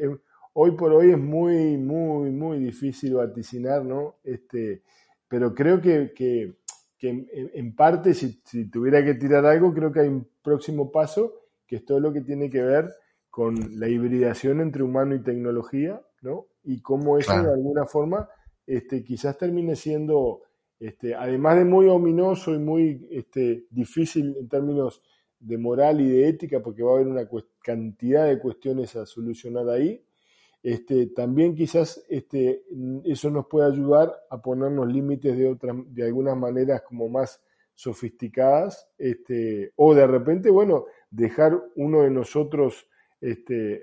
[0.55, 4.17] hoy por hoy es muy, muy, muy difícil vaticinar, ¿no?
[4.25, 4.83] Este,
[5.29, 6.57] pero creo que, que,
[7.01, 11.35] en, parte, si, si, tuviera que tirar algo, creo que hay un próximo paso,
[11.67, 12.93] que es todo lo que tiene que ver
[13.29, 16.47] con la hibridación entre humano y tecnología, ¿no?
[16.63, 18.29] Y cómo eso de alguna forma
[18.67, 20.43] este, quizás termine siendo,
[20.79, 25.03] este, además de muy ominoso y muy este, difícil en términos
[25.41, 27.29] de moral y de ética, porque va a haber una
[27.63, 30.05] cantidad de cuestiones a solucionar ahí,
[30.63, 32.63] este, también quizás este,
[33.05, 37.43] eso nos puede ayudar a ponernos límites de, otras, de algunas maneras como más
[37.75, 42.87] sofisticadas, este, o de repente, bueno, dejar uno de nosotros
[43.21, 43.81] este,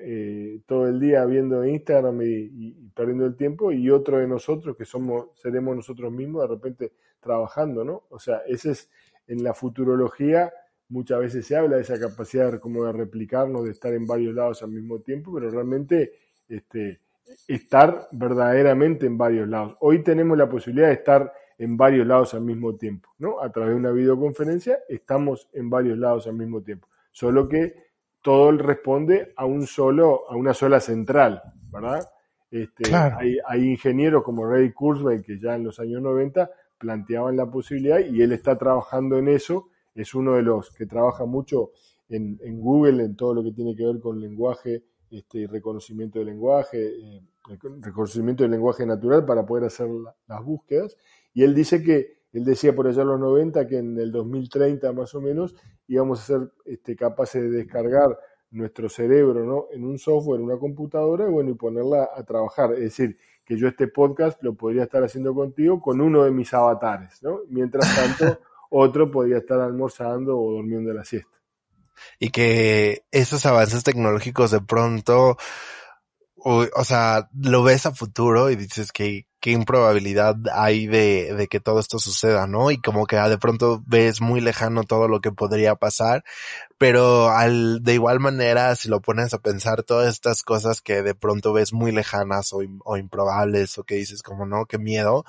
[0.53, 4.85] eh, todo el día viendo Instagram y, perdiendo el tiempo, y otro de nosotros que
[4.85, 8.03] somos, seremos nosotros mismos, de repente trabajando, ¿no?
[8.09, 8.89] O sea, ese es
[9.27, 10.51] en la futurología
[10.89, 14.61] muchas veces se habla de esa capacidad como de replicarnos, de estar en varios lados
[14.63, 16.13] al mismo tiempo, pero realmente
[16.49, 16.99] este,
[17.47, 19.77] estar verdaderamente en varios lados.
[19.79, 23.41] Hoy tenemos la posibilidad de estar en varios lados al mismo tiempo, ¿no?
[23.41, 27.89] A través de una videoconferencia estamos en varios lados al mismo tiempo, solo que
[28.21, 31.41] todo responde a un solo, a una sola central,
[31.71, 32.07] ¿verdad?
[32.49, 37.45] Este, hay, hay, ingenieros como Ray Kurzweil que ya en los años 90 planteaban la
[37.45, 41.71] posibilidad y él está trabajando en eso, es uno de los que trabaja mucho
[42.07, 46.25] en, en Google en todo lo que tiene que ver con lenguaje este, reconocimiento de
[46.25, 47.21] lenguaje, eh,
[47.81, 49.87] reconocimiento del lenguaje natural para poder hacer
[50.27, 50.95] las búsquedas.
[51.33, 54.93] Y él dice que, él decía por allá en los 90 que en el 2030
[54.93, 55.55] más o menos
[55.87, 58.17] íbamos a ser este, capaces de descargar
[58.51, 59.65] nuestro cerebro ¿no?
[59.71, 62.73] en un software, en una computadora, y bueno, y ponerla a trabajar.
[62.73, 66.53] Es decir, que yo este podcast lo podría estar haciendo contigo con uno de mis
[66.53, 67.39] avatares, ¿no?
[67.49, 68.39] Mientras tanto,
[68.69, 71.38] otro podría estar almorzando o durmiendo la siesta
[72.19, 75.37] y que esos avances tecnológicos de pronto,
[76.35, 81.59] o, sea, lo ves a futuro y dices que qué improbabilidad hay de, de que
[81.59, 82.71] todo esto suceda, ¿no?
[82.71, 86.23] Y como que de pronto ves muy lejano todo lo que podría pasar,
[86.77, 91.15] pero al, de igual manera, si lo pones a pensar todas estas cosas que de
[91.15, 95.25] pronto ves muy lejanas o, o improbables o que dices como no, qué miedo,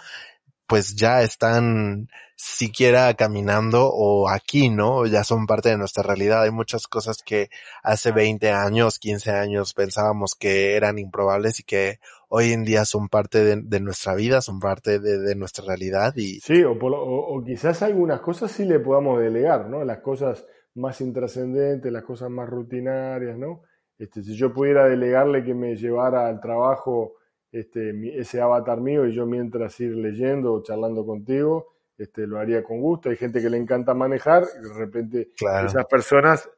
[0.71, 2.07] pues ya están
[2.37, 5.05] siquiera caminando o aquí, ¿no?
[5.05, 6.45] Ya son parte de nuestra realidad.
[6.45, 7.51] Hay muchas cosas que
[7.83, 11.99] hace 20 años, 15 años pensábamos que eran improbables y que
[12.29, 16.39] hoy en día son parte de, nuestra vida, son parte de, nuestra realidad y...
[16.39, 19.85] Sí, o, o, quizás algunas cosas sí le podamos delegar, ¿no?
[19.85, 20.47] Las cosas
[20.77, 23.62] más intrascendentes, las cosas más rutinarias, ¿no?
[23.99, 27.16] Este, si yo pudiera delegarle que me llevara al trabajo
[27.53, 32.63] este, ese avatar mío y yo mientras ir leyendo o charlando contigo, este, lo haría
[32.63, 33.11] con gusto.
[33.11, 36.49] Hay gente que le encanta manejar y de repente esas personas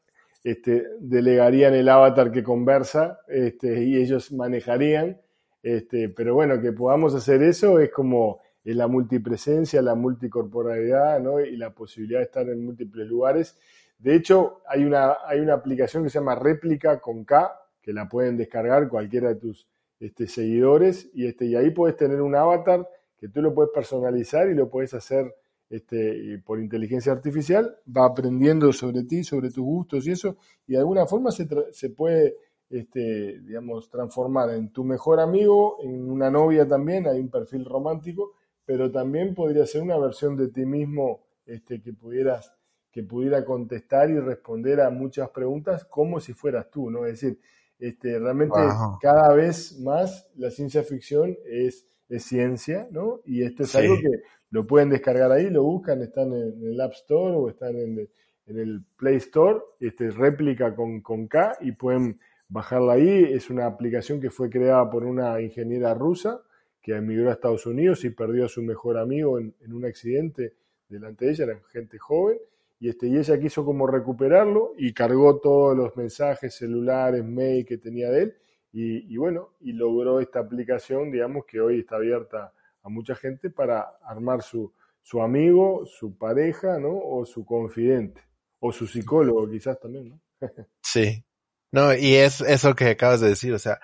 [0.44, 5.20] este, delegarían el avatar que conversa este, y ellos manejarían.
[5.62, 11.40] Este, pero bueno, que podamos hacer eso es como la multipresencia, la multicorporalidad ¿no?
[11.40, 13.58] y la posibilidad de estar en múltiples lugares.
[13.98, 18.08] De hecho, hay una, hay una aplicación que se llama Réplica con K, que la
[18.08, 19.66] pueden descargar cualquiera de tus
[20.02, 24.50] este, seguidores y, este, y ahí puedes tener un avatar que tú lo puedes personalizar
[24.50, 25.32] y lo puedes hacer
[25.70, 30.36] este, por inteligencia artificial, va aprendiendo sobre ti, sobre tus gustos y eso,
[30.66, 32.36] y de alguna forma se, se puede,
[32.68, 38.32] este, digamos, transformar en tu mejor amigo, en una novia también, hay un perfil romántico,
[38.64, 42.52] pero también podría ser una versión de ti mismo este, que pudieras
[42.90, 47.06] que pudiera contestar y responder a muchas preguntas como si fueras tú, ¿no?
[47.06, 47.40] Es decir,
[47.82, 48.54] este, realmente
[49.00, 53.22] cada vez más la ciencia ficción es, es ciencia, ¿no?
[53.24, 56.92] Y esto es algo que lo pueden descargar ahí, lo buscan, están en, el App
[56.92, 58.08] Store o están en
[58.46, 63.24] el, Play Store, este, réplica con, con K y pueden bajarla ahí.
[63.32, 66.40] Es una aplicación que fue creada por una ingeniera rusa
[66.80, 70.54] que emigró a Estados Unidos y perdió a su mejor amigo en, en un accidente
[70.88, 72.38] delante de ella, eran gente joven,
[72.82, 77.78] y, este, y ella quiso como recuperarlo y cargó todos los mensajes celulares, mail que
[77.78, 78.36] tenía de él
[78.72, 82.52] y, bueno, y logró esta aplicación, digamos, que hoy está abierta
[82.82, 86.98] a mucha gente para armar su, su amigo, su pareja, ¿no?
[86.98, 88.20] O su confidente,
[88.58, 90.20] o su psicólogo quizás también, ¿no?
[90.82, 91.24] sí.
[91.70, 93.78] No, y es eso que acabas de decir, o sea,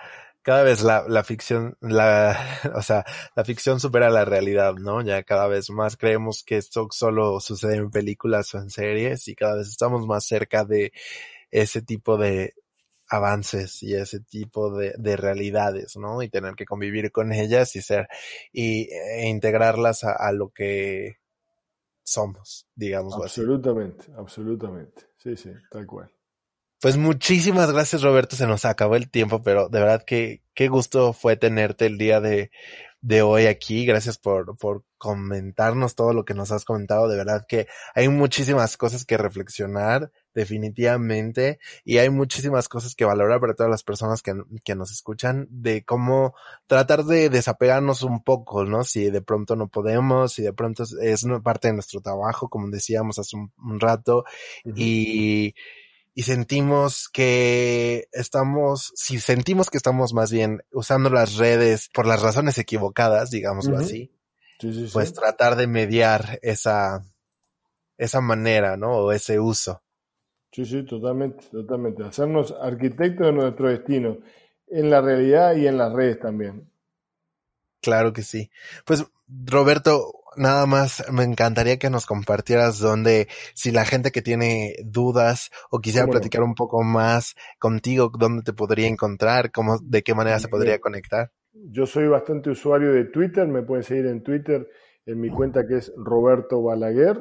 [0.48, 2.34] cada vez la, la ficción, la,
[2.74, 3.04] o sea,
[3.36, 5.02] la ficción supera la realidad, ¿no?
[5.02, 9.34] Ya cada vez más creemos que esto solo sucede en películas o en series y
[9.34, 10.94] cada vez estamos más cerca de
[11.50, 12.54] ese tipo de
[13.10, 16.22] avances y ese tipo de, de realidades, ¿no?
[16.22, 18.08] Y tener que convivir con ellas y ser,
[18.50, 21.18] y e integrarlas a, lo que
[22.02, 23.16] somos, digamos.
[23.16, 25.08] Absolutamente, absolutamente.
[25.18, 26.10] Sí, sí, tal cual.
[26.80, 31.12] Pues muchísimas gracias Roberto, se nos acabó el tiempo, pero de verdad que qué gusto
[31.12, 32.50] fue tenerte el día de,
[33.00, 33.86] de hoy aquí.
[33.86, 37.08] Gracias por, por comentarnos todo lo que nos has comentado.
[37.08, 43.40] De verdad que hay muchísimas cosas que reflexionar, definitivamente, y hay muchísimas cosas que valorar
[43.40, 46.34] para todas las personas que, que nos escuchan, de cómo
[46.66, 48.84] tratar de desapegarnos un poco, ¿no?
[48.84, 53.18] Si de pronto no podemos, si de pronto es, parte de nuestro trabajo, como decíamos
[53.18, 54.24] hace un, rato,
[54.64, 55.54] y
[56.18, 62.22] y sentimos que estamos, si sentimos que estamos más bien usando las redes por las
[62.22, 64.10] razones equivocadas, digámoslo así,
[64.92, 67.04] pues tratar de mediar esa,
[67.96, 68.96] esa manera, ¿no?
[68.96, 69.80] O ese uso.
[70.50, 72.02] Sí, sí, totalmente, totalmente.
[72.02, 74.18] Hacernos arquitectos de nuestro destino,
[74.66, 76.68] en la realidad y en las redes también.
[77.80, 78.50] Claro que sí.
[78.84, 84.76] Pues, Roberto, nada más me encantaría que nos compartieras dónde, si la gente que tiene
[84.84, 90.14] dudas o quisiera platicar un poco más contigo, dónde te podría encontrar, cómo, de qué
[90.14, 91.30] manera se podría conectar.
[91.52, 94.68] Yo soy bastante usuario de Twitter, me pueden seguir en Twitter
[95.06, 97.16] en mi cuenta que es Roberto Balaguer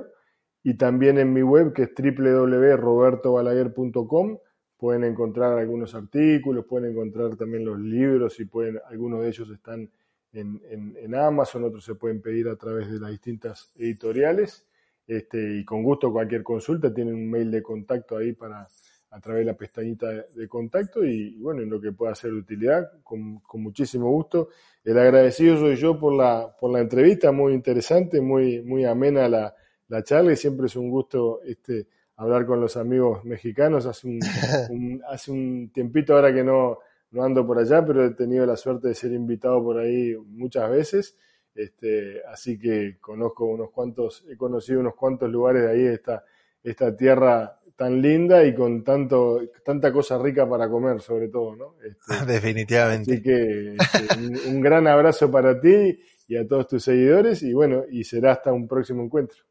[0.64, 4.38] y también en mi web que es www.robertobalaguer.com
[4.78, 9.90] pueden encontrar algunos artículos, pueden encontrar también los libros y pueden, algunos de ellos están
[10.38, 14.66] en, en, Amazon, otros se pueden pedir a través de las distintas editoriales.
[15.08, 18.68] Este, y con gusto cualquier consulta tienen un mail de contacto ahí para
[19.10, 22.38] a través de la pestañita de, contacto y, bueno, en lo que pueda ser de
[22.38, 24.50] utilidad, con, con, muchísimo gusto.
[24.84, 29.56] El agradecido soy yo por la, por la entrevista, muy interesante, muy, muy amena la,
[29.88, 33.86] la charla y siempre es un gusto este, hablar con los amigos mexicanos.
[33.86, 34.20] Hace un,
[35.10, 36.80] hace un tiempito ahora que no,
[37.12, 40.70] no ando por allá, pero he tenido la suerte de ser invitado por ahí muchas
[40.70, 41.18] veces.
[41.56, 46.24] Este, así que conozco unos cuantos, he conocido unos cuantos lugares de ahí, esta,
[46.64, 51.76] esta tierra tan linda y con tanto, tanta cosa rica para comer, sobre todo, ¿no?
[51.84, 53.14] Este, Definitivamente.
[53.14, 57.54] Así que este, un, un gran abrazo para ti y a todos tus seguidores y
[57.54, 59.47] bueno, y será hasta un próximo encuentro.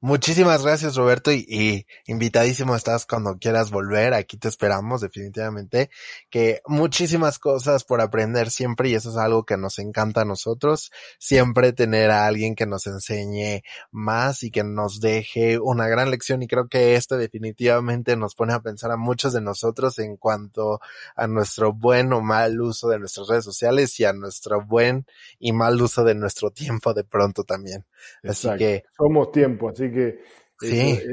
[0.00, 4.14] Muchísimas gracias, Roberto, y, invitadísimo estás cuando quieras volver.
[4.14, 5.90] Aquí te esperamos, definitivamente.
[6.30, 10.92] Que muchísimas cosas por aprender siempre, y eso es algo que nos encanta a nosotros.
[11.18, 16.42] Siempre tener a alguien que nos enseñe más y que nos deje una gran lección.
[16.42, 20.80] Y creo que esto definitivamente nos pone a pensar a muchos de nosotros en cuanto
[21.16, 25.06] a nuestro buen o mal uso de nuestras redes sociales y a nuestro buen
[25.40, 27.84] y mal uso de nuestro tiempo de pronto también.
[28.22, 28.84] Así que.
[28.96, 30.20] Somos tiempo, así que
[30.62, 31.04] eh,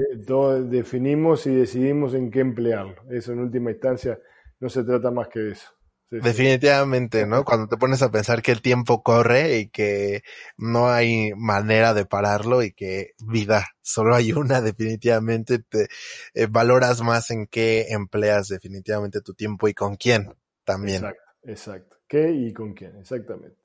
[0.65, 2.95] definimos y decidimos en qué emplearlo.
[3.09, 4.19] Eso en última instancia
[4.59, 5.76] no se trata más que de eso.
[6.11, 7.43] Definitivamente, ¿no?
[7.43, 10.21] Cuando te pones a pensar que el tiempo corre y que
[10.55, 15.88] no hay manera de pararlo y que vida solo hay una, definitivamente te
[16.34, 20.97] eh, valoras más en qué empleas definitivamente tu tiempo y con quién también.
[20.97, 21.97] Exacto, exacto.
[22.07, 22.97] ¿Qué y con quién?
[22.97, 23.64] Exactamente.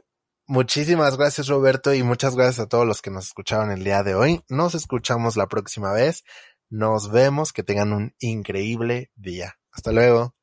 [0.53, 4.17] Muchísimas gracias Roberto y muchas gracias a todos los que nos escucharon el día de
[4.17, 4.43] hoy.
[4.49, 6.25] Nos escuchamos la próxima vez.
[6.69, 7.53] Nos vemos.
[7.53, 9.55] Que tengan un increíble día.
[9.71, 10.35] Hasta luego.